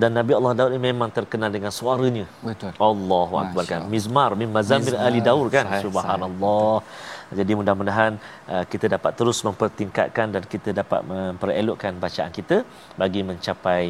[0.01, 2.27] dan Nabi Allah Daud ini memang terkenal dengan suaranya.
[2.51, 2.73] Betul.
[2.91, 3.83] Allahu akbar kan.
[3.95, 5.67] Mizmar min mazamir ali Daud kan.
[5.67, 6.73] Sahih, Subhanallah.
[6.81, 7.14] Sahih.
[7.39, 8.13] Jadi mudah-mudahan
[8.53, 12.57] uh, kita dapat terus mempertingkatkan dan kita dapat memperelokkan bacaan kita
[13.03, 13.85] bagi mencapai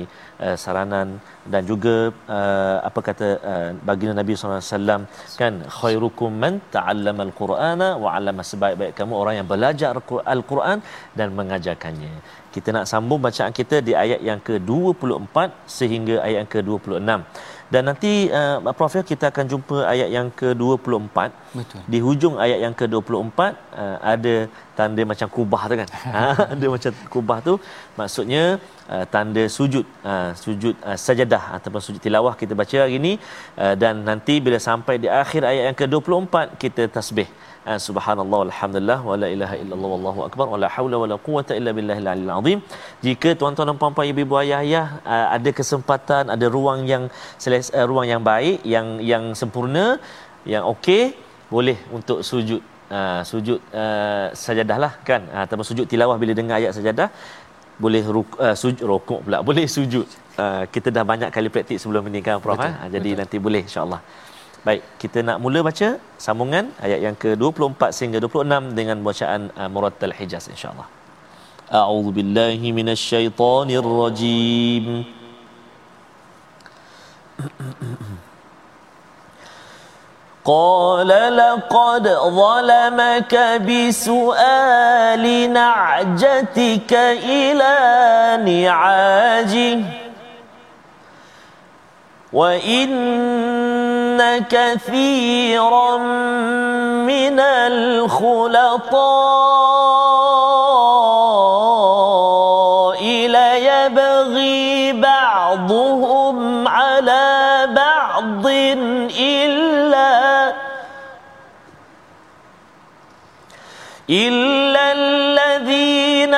[0.44, 1.18] uh, saranan
[1.52, 1.96] dan juga
[2.36, 3.28] uh, apa kata
[3.88, 5.04] baginda Nabi SAW
[5.40, 9.90] kan khairukum man ta'allama al-Qur'ana wa 'allama sebaik-baik kamu orang yang belajar
[10.34, 10.78] al-Quran
[11.18, 12.14] dan mengajarkannya.
[12.54, 15.36] Kita nak sambung bacaan kita di ayat yang ke-24
[15.76, 17.10] sehingga ayat yang ke-26.
[17.74, 21.18] Dan nanti uh, Prof ya kita akan jumpa ayat yang ke-24.
[21.58, 21.80] Betul.
[21.90, 23.38] Di hujung ayat yang ke-24
[23.82, 24.34] uh, ada
[24.78, 25.88] tanda macam kubah tu kan.
[26.16, 27.54] ha, ada macam kubah tu
[28.00, 28.44] maksudnya
[28.94, 33.12] uh, tanda sujud uh, sujud uh, sajadah ataupun sujud tilawah kita baca hari ini
[33.62, 36.34] uh, dan nanti bila sampai di akhir ayat yang ke-24
[36.64, 37.28] kita tasbih.
[37.64, 42.32] Uh, subhanallah alhamdulillah wala ilaha illallah wallahu akbar wala haula wala quwata illa billahil aliyil
[42.38, 42.58] azim
[43.06, 48.22] jika tuan-tuan dan puan-puan ibu-ibu ayah-ayah uh, ada kesempatan ada ruang yang uh, ruang yang
[48.30, 49.86] baik yang yang sempurna
[50.52, 51.16] yang okey
[51.54, 52.60] boleh untuk sujud
[52.96, 55.22] uh, sujud uh, sajadah lah kan?
[55.34, 57.08] Uh, ataupun sujud tilawah bila dengar ayat sajadah
[57.84, 60.06] boleh ruk, uh, sujud rokok pula boleh sujud.
[60.42, 62.72] Uh, kita dah banyak kali praktik sebelum ini kan prof betul, ha?
[62.94, 63.20] jadi betul.
[63.20, 64.00] nanti boleh insyaallah.
[64.66, 65.88] Baik kita nak mula baca
[66.24, 70.88] sambungan ayat yang ke-24 sehingga 26 dengan bacaan uh, murattal hijaz insyaallah.
[71.80, 74.86] A'udzubillahi minasyaitonirrajim
[80.44, 86.92] قال لقد ظلمك بسؤال نعجتك
[87.24, 87.76] إلى
[88.44, 89.78] نعاجه
[92.32, 92.90] وإن
[94.50, 95.96] كثيرا
[97.06, 99.04] من الخلطاء
[103.26, 108.46] ليبغي بعضهم على بعض
[114.10, 116.34] إلا الذين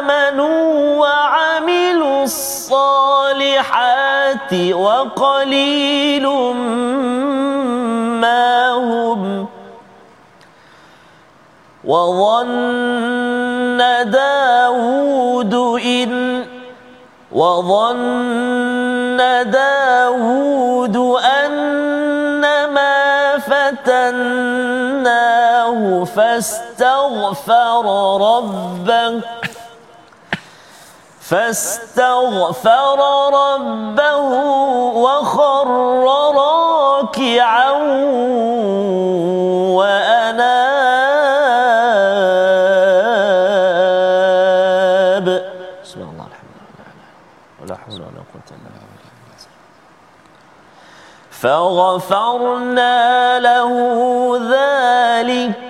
[0.00, 3.90] آمنوا وعملوا الصالحات
[4.72, 6.26] وقليل
[8.20, 9.46] ما هم
[11.84, 13.78] وظن
[14.10, 16.44] داود إن
[17.32, 19.16] وظن
[19.50, 20.96] داود
[21.44, 22.90] أنما
[23.38, 24.40] فتناه
[26.04, 27.84] فاستقام فاستغفر
[28.20, 29.20] ربه
[31.20, 33.00] فاستغفر
[33.32, 34.16] ربه
[35.04, 35.68] وخر
[36.34, 37.70] راكعا
[39.76, 40.46] وأناب.
[45.84, 46.88] بسم الله الحمد لله.
[47.62, 49.00] ولا حول ولا قوة إلا بالله.
[51.30, 52.98] فغفرنا
[53.38, 53.72] له
[54.50, 55.69] ذلك.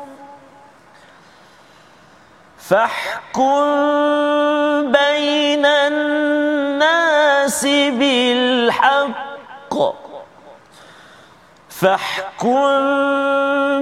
[2.71, 3.63] فاحكم
[4.91, 7.65] بين الناس
[7.99, 9.73] بالحق.
[11.69, 12.69] فاحكم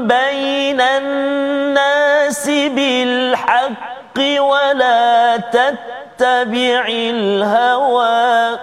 [0.07, 8.59] بين الناس بالحق ولا تتبع الهوى.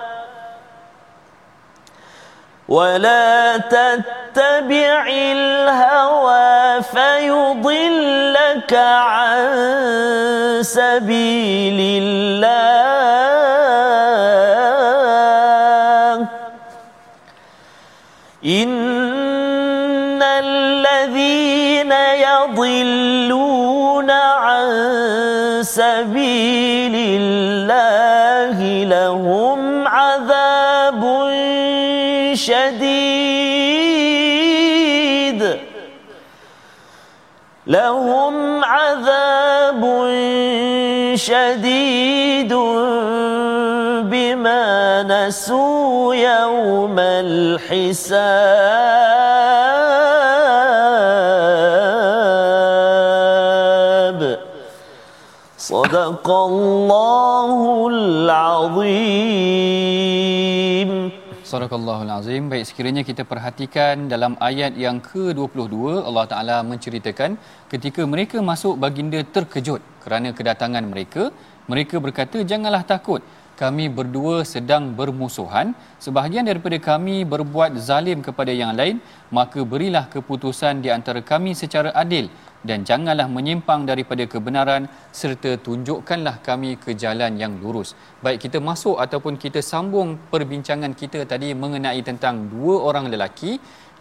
[2.69, 9.47] ولا تتبع الهوى فيضلك عن
[10.63, 12.57] سبيل الله
[18.45, 21.93] إن الذين
[22.27, 24.67] يضلون عن
[25.63, 26.96] سبيل
[32.37, 33.77] شديد.
[37.67, 39.83] لهم عذاب
[41.15, 42.55] شديد
[44.13, 48.37] بما نسوا يوم الحساب.
[55.59, 60.06] صدق الله العظيم.
[61.51, 62.45] Sadaqallahul Azim.
[62.53, 65.77] Baik sekiranya kita perhatikan dalam ayat yang ke-22
[66.09, 67.39] Allah Taala menceritakan
[67.73, 71.31] ketika mereka masuk baginda terkejut kerana kedatangan mereka,
[71.71, 73.23] mereka berkata janganlah takut
[73.61, 75.73] kami berdua sedang bermusuhan
[76.05, 78.97] sebahagian daripada kami berbuat zalim kepada yang lain
[79.39, 82.29] maka berilah keputusan di antara kami secara adil
[82.69, 84.83] dan janganlah menyimpang daripada kebenaran
[85.21, 87.95] serta tunjukkanlah kami ke jalan yang lurus.
[88.25, 93.53] Baik kita masuk ataupun kita sambung perbincangan kita tadi mengenai tentang dua orang lelaki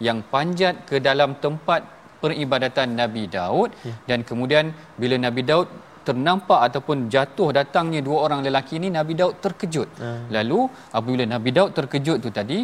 [0.06, 1.82] yang panjat ke dalam tempat
[2.22, 3.94] peribadatan Nabi Daud ya.
[4.10, 5.68] dan kemudian bila Nabi Daud
[6.08, 9.88] ternampak ataupun jatuh datangnya dua orang lelaki ini Nabi Daud terkejut.
[10.02, 10.24] Hmm.
[10.36, 10.60] Lalu
[10.96, 12.58] apabila Nabi Daud terkejut tu tadi,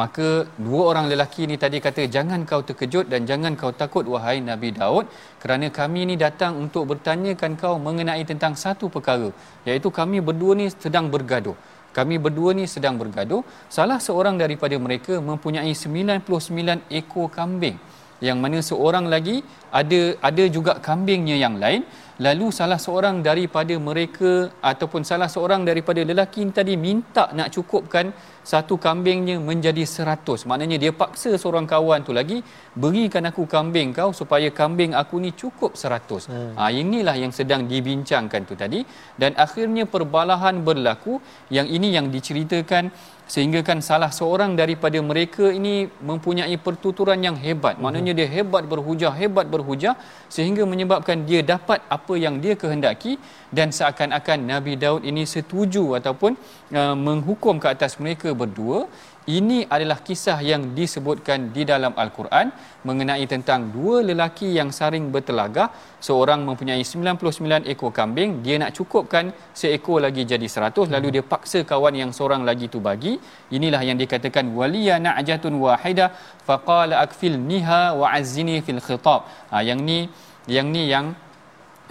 [0.00, 0.28] maka
[0.66, 4.70] dua orang lelaki ini tadi kata jangan kau terkejut dan jangan kau takut wahai Nabi
[4.80, 5.06] Daud
[5.42, 9.30] kerana kami ini datang untuk bertanyakan kau mengenai tentang satu perkara
[9.68, 11.56] iaitu kami berdua ni sedang bergaduh.
[11.98, 13.42] Kami berdua ni sedang bergaduh.
[13.76, 17.78] Salah seorang daripada mereka mempunyai 99 ekor kambing
[18.26, 19.36] yang mana seorang lagi
[19.80, 21.82] ada ada juga kambingnya yang lain
[22.26, 28.10] lalu salah seorang daripada mereka ataupun salah seorang daripada lelaki tadi minta nak cukupkan
[28.50, 30.40] satu kambingnya menjadi seratus.
[30.50, 32.38] Maknanya dia paksa seorang kawan tu lagi
[32.82, 36.24] berikan aku kambing kau supaya kambing aku ni cukup seratus.
[36.32, 36.52] Hmm.
[36.58, 38.80] ha, inilah yang sedang dibincangkan tu tadi.
[39.20, 41.14] Dan akhirnya perbalahan berlaku.
[41.56, 42.84] Yang ini yang diceritakan
[43.32, 45.74] sehingga kan salah seorang daripada mereka ini
[46.10, 47.74] mempunyai pertuturan yang hebat.
[47.76, 47.82] Mhm.
[47.84, 49.94] maknanya dia hebat berhujah hebat berhujah
[50.34, 53.14] sehingga menyebabkan dia dapat apa yang dia kehendaki.
[53.56, 56.32] Dan seakan-akan Nabi Daud ini setuju ataupun
[56.80, 58.86] uh, menghukum ke atas mereka berdua
[59.28, 62.48] ini adalah kisah yang disebutkan di dalam Al-Quran
[62.88, 65.68] mengenai tentang dua lelaki yang saring bertelagah.
[66.06, 71.60] Seorang mempunyai 99 ekor kambing, dia nak cukupkan seekor lagi jadi 100 lalu dia paksa
[71.60, 73.20] kawan yang seorang lagi tu bagi.
[73.52, 76.08] Inilah yang dikatakan waliya na'jatun wahida
[76.48, 79.28] faqala akfil niha wa azzini fil khitab.
[79.52, 80.08] Ha, yang ni
[80.56, 81.12] yang ni yang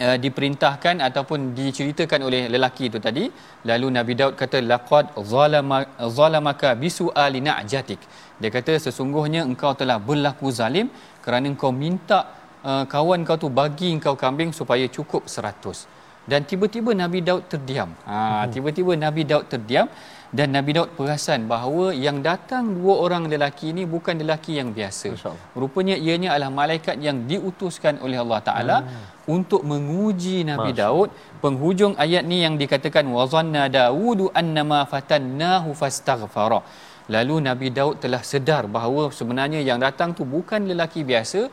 [0.05, 3.25] uh, diperintahkan ataupun diceritakan oleh lelaki itu tadi.
[3.69, 5.79] Lalu Nabi Daud kata laqad zalama
[6.17, 8.01] zalamaka bisu'ali na'jatik.
[8.41, 10.89] Dia kata sesungguhnya engkau telah berlaku zalim
[11.25, 12.19] kerana engkau minta
[12.69, 15.97] uh, kawan kau tu bagi engkau kambing supaya cukup 100
[16.31, 17.89] dan tiba-tiba Nabi Daud terdiam.
[18.03, 18.51] Ha hmm.
[18.53, 19.87] tiba-tiba Nabi Daud terdiam
[20.27, 25.15] dan Nabi Daud perasan bahawa yang datang dua orang lelaki ini bukan lelaki yang biasa.
[25.55, 29.31] Rupanya ianya adalah malaikat yang diutuskan oleh Allah Taala hmm.
[29.35, 30.79] untuk menguji Nabi Masya.
[30.83, 31.09] Daud.
[31.43, 36.59] Penghujung ayat ni yang dikatakan wazanna Daudu annama fatannahu fastaghfara.
[37.15, 41.47] Lalu Nabi Daud telah sedar bahawa sebenarnya yang datang tu bukan lelaki biasa,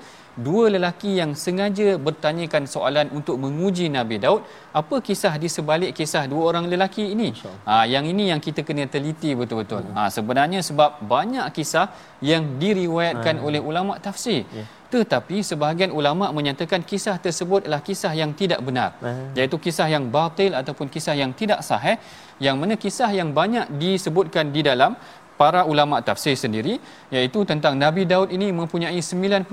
[0.47, 4.43] dua lelaki yang sengaja bertanyakan soalan untuk menguji Nabi Daud
[4.75, 7.29] apa kisah di sebalik kisah dua orang lelaki ini
[7.69, 9.95] ha, yang ini yang kita kena teliti betul-betul hmm.
[9.95, 11.87] ha, sebenarnya sebab banyak kisah
[12.19, 13.47] yang diriwayatkan hmm.
[13.47, 14.67] oleh ulama tafsir yeah.
[14.91, 19.39] tetapi sebahagian ulama menyatakan kisah tersebut adalah kisah yang tidak benar hmm.
[19.39, 21.97] iaitu kisah yang batil ataupun kisah yang tidak sahih
[22.43, 24.99] yang mana kisah yang banyak disebutkan di dalam
[25.41, 26.79] para ulama tafsir sendiri
[27.15, 29.51] iaitu tentang Nabi Daud ini mempunyai 99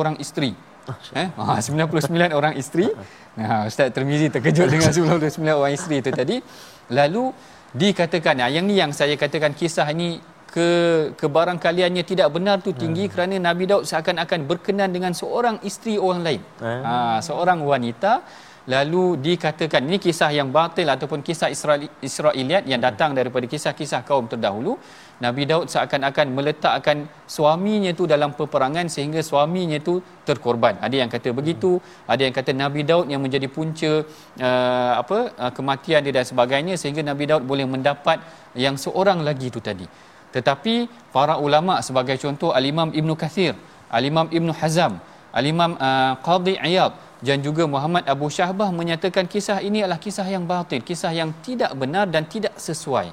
[0.00, 0.52] orang isteri
[1.16, 2.86] eh ha 99 orang isteri
[3.40, 6.36] ha ustaz Termizi terkejut dengan 99 orang isteri itu tadi
[6.98, 7.24] lalu
[7.74, 10.22] dikatakan yang ni yang saya katakan kisah ini
[10.54, 10.68] ke
[11.18, 13.12] kebarangkaliannya tidak benar tu tinggi hmm.
[13.12, 16.42] kerana Nabi Daud seakan-akan berkenan dengan seorang isteri orang lain.
[16.62, 16.82] Hmm.
[16.86, 18.22] Ha seorang wanita
[18.64, 24.24] lalu dikatakan ini kisah yang batil ataupun kisah Israel Israeliat yang datang daripada kisah-kisah kaum
[24.24, 24.80] terdahulu.
[25.24, 30.80] Nabi Daud seakan-akan meletakkan suaminya tu dalam peperangan sehingga suaminya tu terkorban.
[30.80, 33.92] Ada yang kata begitu ada yang kata Nabi Daud yang menjadi punca
[34.48, 38.18] uh, apa uh, kematian dia dan sebagainya sehingga Nabi Daud boleh mendapat
[38.58, 39.86] yang seorang lagi tu tadi.
[40.34, 40.74] Tetapi
[41.14, 43.54] para ulama sebagai contoh al-Imam Ibn Kathir
[43.86, 44.98] al-Imam Ibn Hazam
[45.30, 46.92] al-Imam uh, Qadhi Iyad
[47.26, 51.72] dan juga Muhammad Abu Syahbah menyatakan kisah ini adalah kisah yang batil, kisah yang tidak
[51.72, 53.08] benar dan tidak sesuai.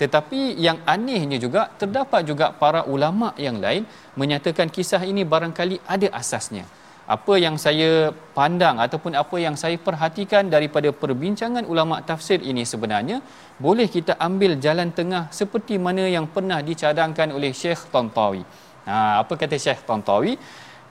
[0.00, 3.88] Tetapi yang anehnya juga terdapat juga para ulama yang lain
[4.20, 6.68] menyatakan kisah ini barangkali ada asasnya.
[7.14, 13.22] Apa yang saya pandang ataupun apa yang saya perhatikan daripada perbincangan ulama tafsir ini sebenarnya
[13.62, 18.42] boleh kita ambil jalan tengah seperti mana yang pernah dicadangkan oleh Syekh Tantawi.
[18.90, 20.34] Ha, apa kata Syekh Tantawi?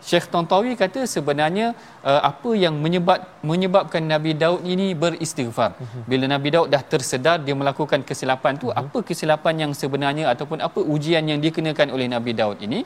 [0.01, 1.73] Syekh Tontawi kata sebenarnya
[2.05, 5.71] uh, apa yang menyebab menyebabkan Nabi Daud ini beristighfar.
[5.77, 6.03] Uh-huh.
[6.05, 8.81] Bila Nabi Daud dah tersedar dia melakukan kesilapan tu, uh-huh.
[8.81, 12.81] apa kesilapan yang sebenarnya ataupun apa ujian yang dikenakan oleh Nabi Daud ini?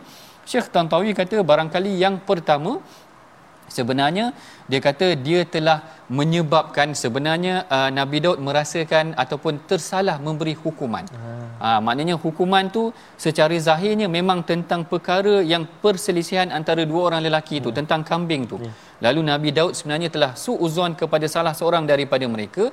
[0.49, 2.81] Syekh Tontawi kata barangkali yang pertama
[3.77, 4.25] sebenarnya
[4.71, 5.79] dia kata dia telah
[6.17, 11.05] menyebabkan sebenarnya uh, Nabi Daud merasakan ataupun tersalah memberi hukuman.
[11.59, 12.83] Ha, maknanya hukuman tu
[13.23, 17.75] secara zahirnya memang tentang perkara yang perselisihan antara dua orang lelaki hmm.
[17.79, 18.57] tentang kambing tu.
[18.63, 18.75] Yeah.
[19.05, 22.71] Lalu Nabi Daud sebenarnya telah suuzon kepada salah seorang daripada mereka.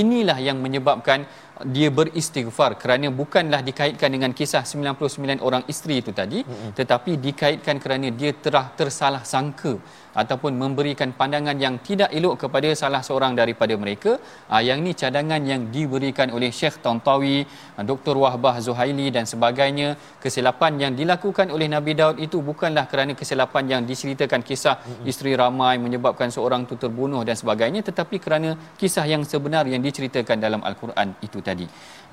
[0.00, 1.28] Inilah yang menyebabkan
[1.74, 6.70] dia beristighfar kerana bukanlah dikaitkan dengan kisah 99 orang isteri itu tadi hmm.
[6.78, 9.78] tetapi dikaitkan kerana dia telah tersalah sangka
[10.22, 14.12] ataupun memberikan pandangan yang tidak elok kepada salah seorang daripada mereka.
[14.52, 17.36] Uh, yang ini cadangan yang diberikan oleh Syekh Tantawi
[17.78, 18.14] uh, Dr.
[18.22, 19.88] Wahbah Zuhaili dan sebagainya.
[20.24, 24.76] Kesilapan yang dilakukan oleh Nabi Daud itu bukanlah kerana kesilapan yang diceritakan kisah
[25.10, 28.50] isteri ramai menyebabkan seorang itu terbunuh dan sebagainya tetapi kerana
[28.80, 31.66] kisah yang sebenar yang diceritakan dalam Al-Quran itu tadi.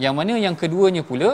[0.04, 1.30] Yang mana yang keduanya pula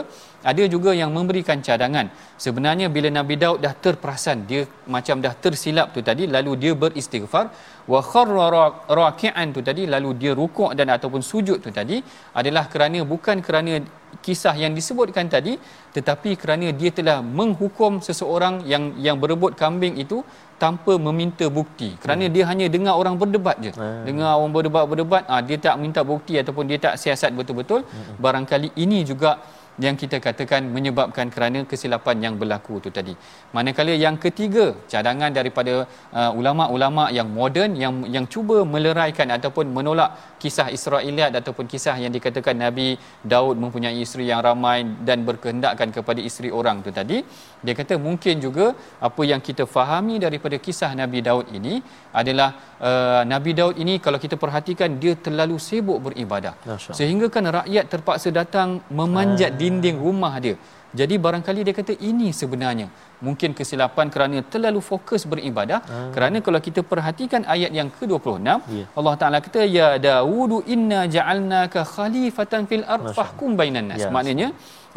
[0.50, 2.06] ada juga yang memberikan cadangan
[2.38, 4.62] sebenarnya bila Nabi Daud dah terperasan dia
[4.94, 7.50] macam dah tersilap tu tadi lalu dia beristighfar
[7.92, 8.46] wa kharra
[8.86, 11.98] raki'an tu tadi lalu dia rukuk dan ataupun sujud tu tadi
[12.40, 13.82] adalah kerana bukan kerana
[14.24, 15.52] kisah yang disebutkan tadi
[15.96, 20.22] tetapi kerana dia telah menghukum seseorang yang yang berebut kambing itu
[20.62, 22.32] tanpa meminta bukti kerana hmm.
[22.34, 24.02] dia hanya dengar orang berdebat je hmm.
[24.08, 28.16] dengar orang berdebat berdebat ah dia tak minta bukti ataupun dia tak siasat betul-betul hmm.
[28.24, 29.38] barangkali ini juga
[29.84, 33.14] yang kita katakan menyebabkan kerana kesilapan yang berlaku itu tadi.
[33.56, 35.74] Manakala yang ketiga, cadangan daripada
[36.20, 40.10] uh, ulama-ulama yang moden yang yang cuba meleraikan ataupun menolak
[40.42, 42.88] kisah Israeliat ataupun kisah yang dikatakan Nabi
[43.32, 47.18] Daud mempunyai isteri yang ramai dan berkehendakkan kepada isteri orang itu tadi.
[47.64, 48.66] Dia kata mungkin juga
[49.08, 51.74] apa yang kita fahami daripada kisah Nabi Daud ini
[52.20, 52.50] adalah
[52.88, 56.54] uh, Nabi Daud ini kalau kita perhatikan dia terlalu sibuk beribadah.
[56.98, 58.68] Sehingga kan rakyat terpaksa datang
[59.00, 59.58] memanjat ah.
[59.68, 60.56] Dinding rumah dia.
[60.98, 62.86] Jadi barangkali dia kata ini sebenarnya
[63.26, 66.08] mungkin kesilapan kerana terlalu fokus beribadah ah.
[66.14, 68.40] kerana kalau kita perhatikan ayat yang ke-26
[68.76, 68.86] yeah.
[68.98, 74.12] Allah Taala kata ya Daud inna ja'alnaka khalifatan fil ard fahkum bainan nas yes.
[74.16, 74.48] maknanya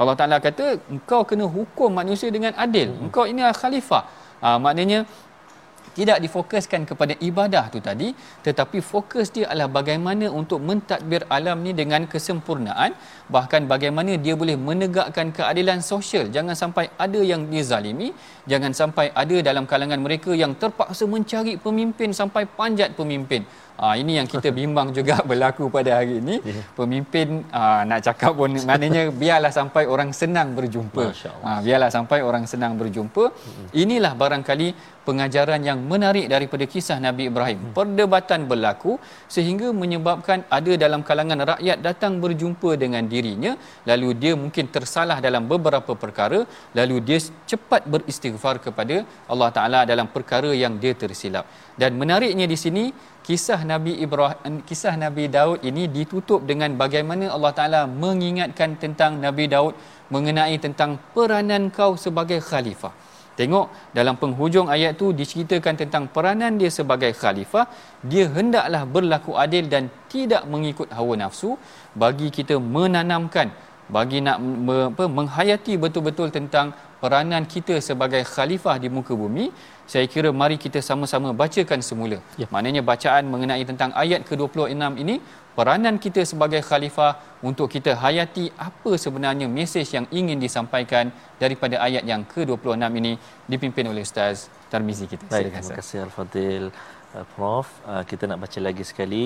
[0.01, 0.65] Allah Taala kata
[0.95, 3.03] engkau kena hukum manusia dengan adil hmm.
[3.09, 4.03] engkau ini khalifah
[4.45, 4.99] ah, maknanya
[5.97, 8.09] tidak difokuskan kepada ibadah tu tadi
[8.45, 12.91] tetapi fokus dia adalah bagaimana untuk mentadbir alam ni dengan kesempurnaan.
[13.35, 16.27] Bahkan bagaimana dia boleh menegakkan keadilan sosial.
[16.35, 18.09] Jangan sampai ada yang dizalimi
[18.51, 23.43] jangan sampai ada dalam kalangan mereka yang terpaksa mencari pemimpin sampai panjat pemimpin
[23.81, 26.35] Ha, ini yang kita bimbang juga berlaku pada hari ini.
[26.45, 26.61] Ya.
[26.77, 31.05] Pemimpin ha, nak cakap pun maknanya biarlah sampai orang senang berjumpa.
[31.45, 33.23] Ha, biarlah sampai orang senang berjumpa.
[33.83, 34.67] Inilah barangkali
[35.07, 37.59] pengajaran yang menarik daripada kisah Nabi Ibrahim.
[37.61, 37.73] Hmm.
[37.77, 38.93] Perdebatan berlaku
[39.35, 43.53] sehingga menyebabkan ada dalam kalangan rakyat datang berjumpa dengan dirinya
[43.89, 46.39] lalu dia mungkin tersalah dalam beberapa perkara
[46.79, 47.19] lalu dia
[47.51, 48.97] cepat beristighfar kepada
[49.31, 51.45] Allah Taala dalam perkara yang dia tersilap.
[51.81, 52.83] Dan menariknya di sini
[53.27, 59.45] kisah Nabi Ibrahim kisah Nabi Daud ini ditutup dengan bagaimana Allah Taala mengingatkan tentang Nabi
[59.53, 59.73] Daud
[60.13, 62.93] mengenai tentang peranan kau sebagai khalifah.
[63.39, 67.65] Tengok dalam penghujung ayat tu diceritakan tentang peranan dia sebagai khalifah,
[68.03, 71.55] dia hendaklah berlaku adil dan tidak mengikut hawa nafsu
[71.95, 73.49] bagi kita menanamkan
[73.95, 74.37] bagi nak
[74.67, 76.67] me, apa, menghayati betul-betul tentang
[77.03, 79.45] peranan kita sebagai khalifah di muka bumi
[79.91, 82.47] saya kira mari kita sama-sama bacakan semula ya.
[82.53, 85.15] maknanya bacaan mengenai tentang ayat ke-26 ini
[85.57, 87.11] peranan kita sebagai khalifah
[87.49, 91.11] untuk kita hayati apa sebenarnya mesej yang ingin disampaikan
[91.43, 93.13] daripada ayat yang ke-26 ini
[93.51, 95.27] dipimpin oleh Ustaz Tarmizi kita.
[95.27, 96.65] Baik, terima kasih Al-Fadil.
[97.11, 99.23] Uh, Prof, uh, kita nak baca lagi sekali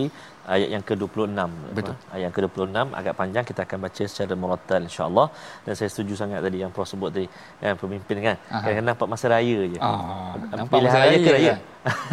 [0.54, 1.50] ayat yang ke-26.
[1.78, 1.96] Betul.
[2.14, 5.28] Ayat yang ke-26 agak panjang kita akan baca secara murattal insya-Allah.
[5.66, 7.28] Dan saya setuju sangat tadi yang Prof sebut tadi,
[7.62, 8.36] kan pemimpin kan.
[8.50, 9.80] Kadang-kadang nampak masa raya je.
[9.90, 11.54] Ah, nampak masa raya, raya ke raya?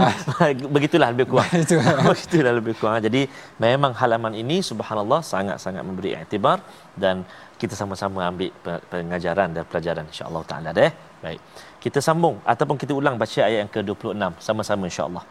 [0.77, 1.51] Begitulah lebih kurang.
[2.09, 3.01] Begitulah lebih kurang.
[3.09, 3.23] Jadi
[3.65, 6.59] memang halaman ini subhanallah sangat-sangat memberi iktibar
[7.05, 7.25] dan
[7.63, 8.51] kita sama-sama ambil
[8.93, 10.91] pengajaran dan pelajaran insya-Allah taala deh.
[11.25, 11.41] Baik.
[11.85, 15.25] Kita sambung ataupun kita ulang baca ayat yang ke-26 sama-sama insya-Allah.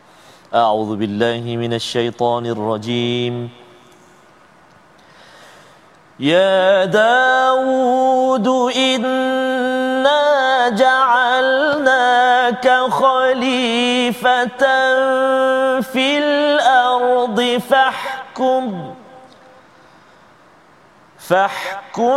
[0.55, 3.49] أعوذ بالله من الشيطان الرجيم.
[6.19, 14.63] يا داود إنا جعلناك خليفة
[15.81, 18.93] في الأرض فاحكم
[21.19, 22.11] فاحكم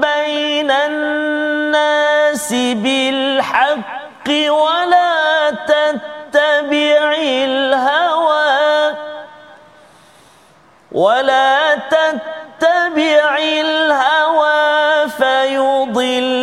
[0.00, 8.94] بين الناس بالحق ولا تتبع تتبع الهوى
[10.92, 16.37] ولا تتبع الهوى فيضلك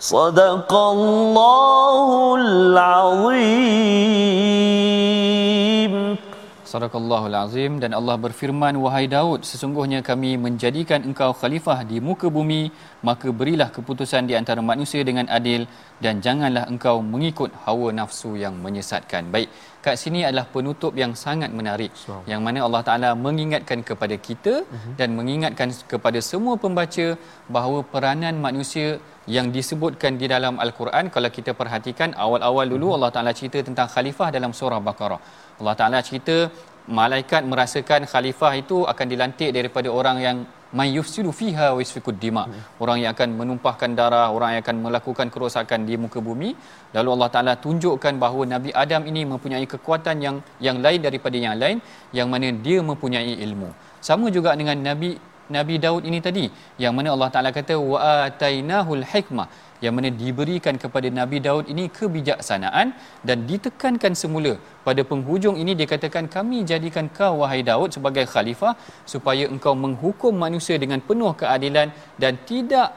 [0.00, 4.25] صدق الله العظيم.
[6.76, 12.62] Sadaqallahul Azim dan Allah berfirman wahai Daud sesungguhnya kami menjadikan engkau khalifah di muka bumi
[13.08, 15.64] maka berilah keputusan di antara manusia dengan adil
[16.04, 19.32] dan janganlah engkau mengikut hawa nafsu yang menyesatkan.
[19.34, 19.48] Baik,
[19.86, 22.20] kat sini adalah penutup yang sangat menarik so.
[22.30, 24.94] yang mana Allah Taala mengingatkan kepada kita uh-huh.
[25.00, 27.06] dan mengingatkan kepada semua pembaca
[27.56, 28.88] bahawa peranan manusia
[29.36, 32.96] yang disebutkan di dalam al-Quran kalau kita perhatikan awal-awal dulu uh-huh.
[32.98, 35.22] Allah Taala cerita tentang khalifah dalam surah Baqarah.
[35.60, 36.36] Allah Taala cerita
[36.98, 40.38] malaikat merasakan khalifah itu akan dilantik daripada orang yang
[40.96, 42.44] yufsidu fiha wa yasfikud dima.
[42.46, 42.62] Hmm.
[42.84, 46.50] orang yang akan menumpahkan darah orang yang akan melakukan kerosakan di muka bumi.
[46.96, 50.36] Lalu Allah Taala tunjukkan bahawa Nabi Adam ini mempunyai kekuatan yang
[50.66, 51.78] yang lain daripada yang lain
[52.18, 53.70] yang mana dia mempunyai ilmu.
[54.08, 55.10] Sama juga dengan Nabi
[55.56, 56.44] Nabi Daud ini tadi
[56.82, 59.48] yang mana Allah Taala kata wa atainahul hikmah
[59.84, 62.90] yang mana diberikan kepada Nabi Daud ini kebijaksanaan
[63.28, 64.52] dan ditekankan semula.
[64.86, 68.74] Pada penghujung ini dia katakan kami jadikan kau wahai Daud sebagai khalifah
[69.14, 71.90] supaya engkau menghukum manusia dengan penuh keadilan
[72.22, 72.88] dan tidak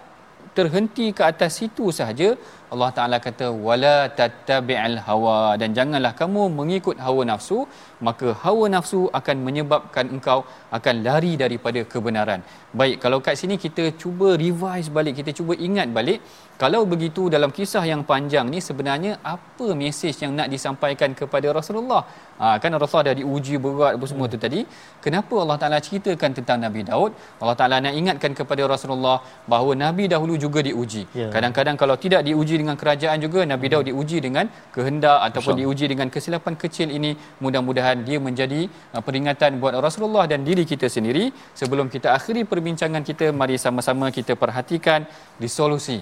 [0.58, 2.30] terhenti ke atas situ sahaja
[2.74, 7.60] Allah Taala kata wala tattabi'al hawa dan janganlah kamu mengikut hawa nafsu
[8.08, 10.40] maka hawa nafsu akan menyebabkan engkau
[10.78, 12.42] akan lari daripada kebenaran.
[12.80, 16.22] Baik kalau kat sini kita cuba revise balik kita cuba ingat balik
[16.62, 22.02] kalau begitu dalam kisah yang panjang ni sebenarnya apa mesej yang nak disampaikan kepada Rasulullah?
[22.42, 24.34] Ha, kan Rasulullah dah diuji berat apa semua hmm.
[24.34, 24.62] tu tadi.
[25.06, 27.12] Kenapa Allah Taala ceritakan tentang Nabi Daud?
[27.40, 29.18] Allah Taala nak ingatkan kepada Rasulullah
[29.54, 31.04] bahawa Nabi dahulu juga diuji.
[31.16, 31.32] Yeah.
[31.36, 33.48] Kadang-kadang kalau tidak diuji dengan kerajaan juga.
[33.54, 34.46] Nabi Daud diuji dengan
[34.76, 35.64] kehendak ataupun Betul.
[35.64, 37.12] diuji dengan kesilapan kecil ini.
[37.44, 38.62] Mudah-mudahan dia menjadi
[38.96, 41.26] uh, peringatan buat Rasulullah dan diri kita sendiri.
[41.62, 45.08] Sebelum kita akhiri perbincangan kita mari sama-sama kita perhatikan
[45.44, 46.00] disolusi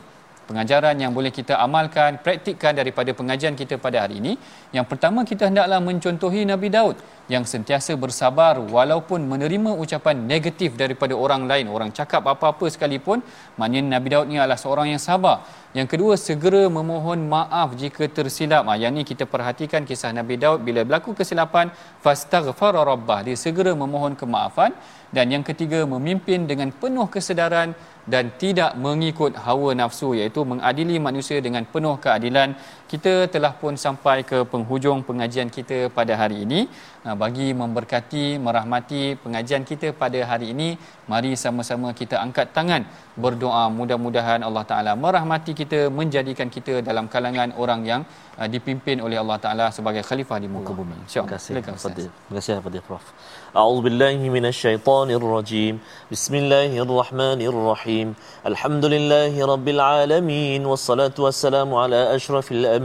[0.48, 4.34] pengajaran yang boleh kita amalkan, praktikkan daripada pengajian kita pada hari ini.
[4.72, 6.96] Yang pertama kita hendaklah mencontohi Nabi Daud
[7.28, 13.20] yang sentiasa bersabar walaupun menerima ucapan negatif daripada orang lain, orang cakap apa-apa sekalipun,
[13.60, 15.44] maknanya Nabi Daud ni adalah seorang yang sabar.
[15.76, 18.64] Yang kedua, segera memohon maaf jika tersilap.
[18.66, 21.70] Ha, yang ni kita perhatikan kisah Nabi Daud bila berlaku kesilapan,
[22.00, 23.20] fastaghfara rabbah.
[23.28, 24.72] Dia segera memohon kemaafan.
[25.12, 27.76] Dan yang ketiga, memimpin dengan penuh kesedaran
[28.08, 32.56] dan tidak mengikut hawa nafsu iaitu mengadili manusia dengan penuh keadilan
[32.93, 36.61] kita telah pun sampai ke penghujung pengajian kita pada hari ini
[37.07, 40.69] uh, bagi memberkati merahmati pengajian kita pada hari ini
[41.13, 42.85] mari sama-sama kita angkat tangan
[43.25, 48.03] berdoa mudah-mudahan Allah Taala merahmati kita menjadikan kita dalam kalangan orang yang
[48.41, 52.53] uh, dipimpin oleh Allah Taala sebagai khalifah di muka bumi insyaallah terima kasih terima kasih
[52.61, 53.07] kepada prof
[53.53, 55.75] أعوذ بالله من الشيطان الرجيم
[56.13, 58.09] بسم الله الرحمن الرحيم
[58.51, 62.76] الحمد لله رب العالمين والصلاة والسلام على أشرف الأنبياء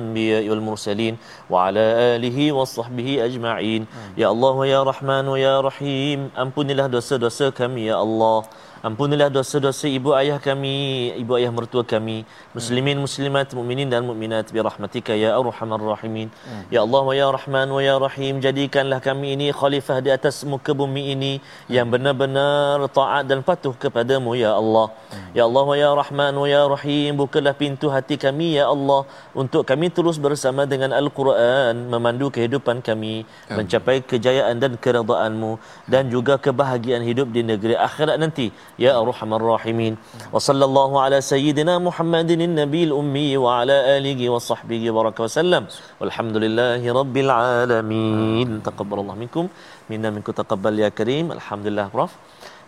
[0.49, 1.13] والمرسلين
[1.49, 1.83] وعلى
[2.15, 3.81] آله وصحبه أجمعين
[4.17, 8.47] يا الله يا رحمن ويا رحيم أمبني dosa-dosa kami ya Allah
[8.82, 14.58] Ampunilah dosa-dosa ibu ayah kami, ibu ayah mertua kami, muslimin muslimat, mukminin dan mukminat bi
[14.58, 16.34] rahmatika ya arhamar rahimin.
[16.66, 20.74] Ya Allah wa ya Rahman wa ya Rahim, jadikanlah kami ini khalifah di atas muka
[20.74, 21.32] bumi ini
[21.70, 24.90] yang benar-benar taat dan patuh kepadamu ya Allah.
[25.30, 29.62] Ya Allah wa ya Rahman wa ya Rahim, bukalah pintu hati kami ya Allah untuk
[29.62, 35.52] kami terus bersama dengan Al-Quran memandu kehidupan kami mencapai kejayaan dan keredaanmu
[35.86, 38.50] dan juga kebahagiaan hidup di negeri akhirat nanti
[38.85, 39.93] يا أرحم الراحمين
[40.33, 45.63] وصلى الله على سيدنا محمد النبي الأمي وعلى آله وصحبه وبارك وسلم
[45.99, 49.45] والحمد لله رب العالمين تقبل الله منكم
[49.89, 52.11] منا منكم تقبل يا كريم الحمد لله Prof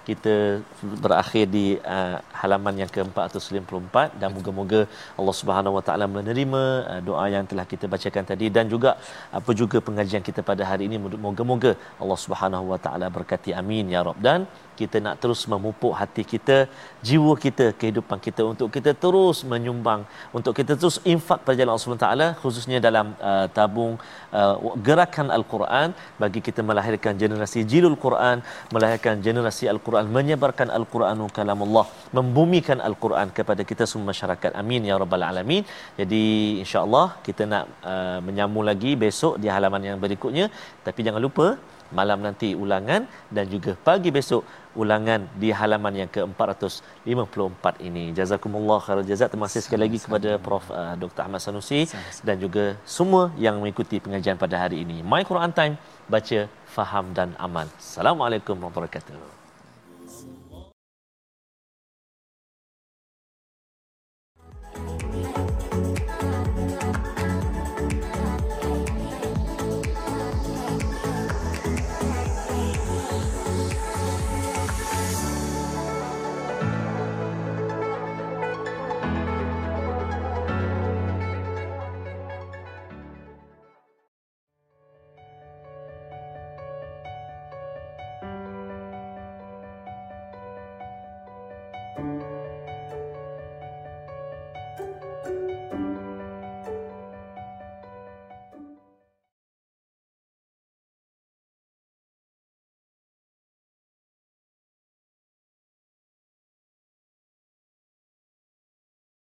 [0.10, 0.34] kita
[1.04, 1.66] berakhir di
[1.96, 4.82] uh, halaman yang ke-454 dan moga-moga
[5.20, 8.92] Allah Subhanahu Wa Taala menerima uh, doa yang telah kita bacakan tadi dan juga
[9.40, 14.02] apa juga pengajian kita pada hari ini moga-moga Allah Subhanahu Wa Taala berkati amin ya
[14.08, 14.50] rab dan
[14.81, 16.57] kita nak terus memupuk hati kita,
[17.09, 20.01] jiwa kita, kehidupan kita untuk kita terus menyumbang,
[20.39, 23.95] untuk kita terus infak pada jalan Allah Taala khususnya dalam uh, tabung
[24.41, 24.55] uh,
[24.89, 25.89] gerakan Al-Quran
[26.23, 28.43] bagi kita melahirkan generasi jilul Quran,
[28.75, 31.87] melahirkan generasi Al-Quran, menyebarkan Al-Quranul kalamullah,
[32.19, 34.51] membumikan Al-Quran kepada kita semua masyarakat.
[34.63, 35.63] Amin ya rabbal alamin.
[36.01, 36.25] Jadi
[36.63, 40.47] insya-Allah kita nak uh, menyambung lagi besok di halaman yang berikutnya
[40.87, 41.47] tapi jangan lupa
[41.99, 43.03] malam nanti ulangan
[43.37, 44.43] dan juga pagi besok
[44.75, 48.11] ulangan di halaman yang ke-454 ini.
[48.15, 49.31] Jazakumullah khairal jazak.
[49.33, 51.21] Terima kasih sekali lagi kepada Prof uh, Dr.
[51.27, 51.87] Ahmad Sanusi
[52.27, 55.01] dan juga semua yang mengikuti pengajian pada hari ini.
[55.03, 55.75] My Quran Time,
[56.11, 57.71] baca, faham dan amal.
[57.79, 59.44] Assalamualaikum warahmatullahi wabarakatuh.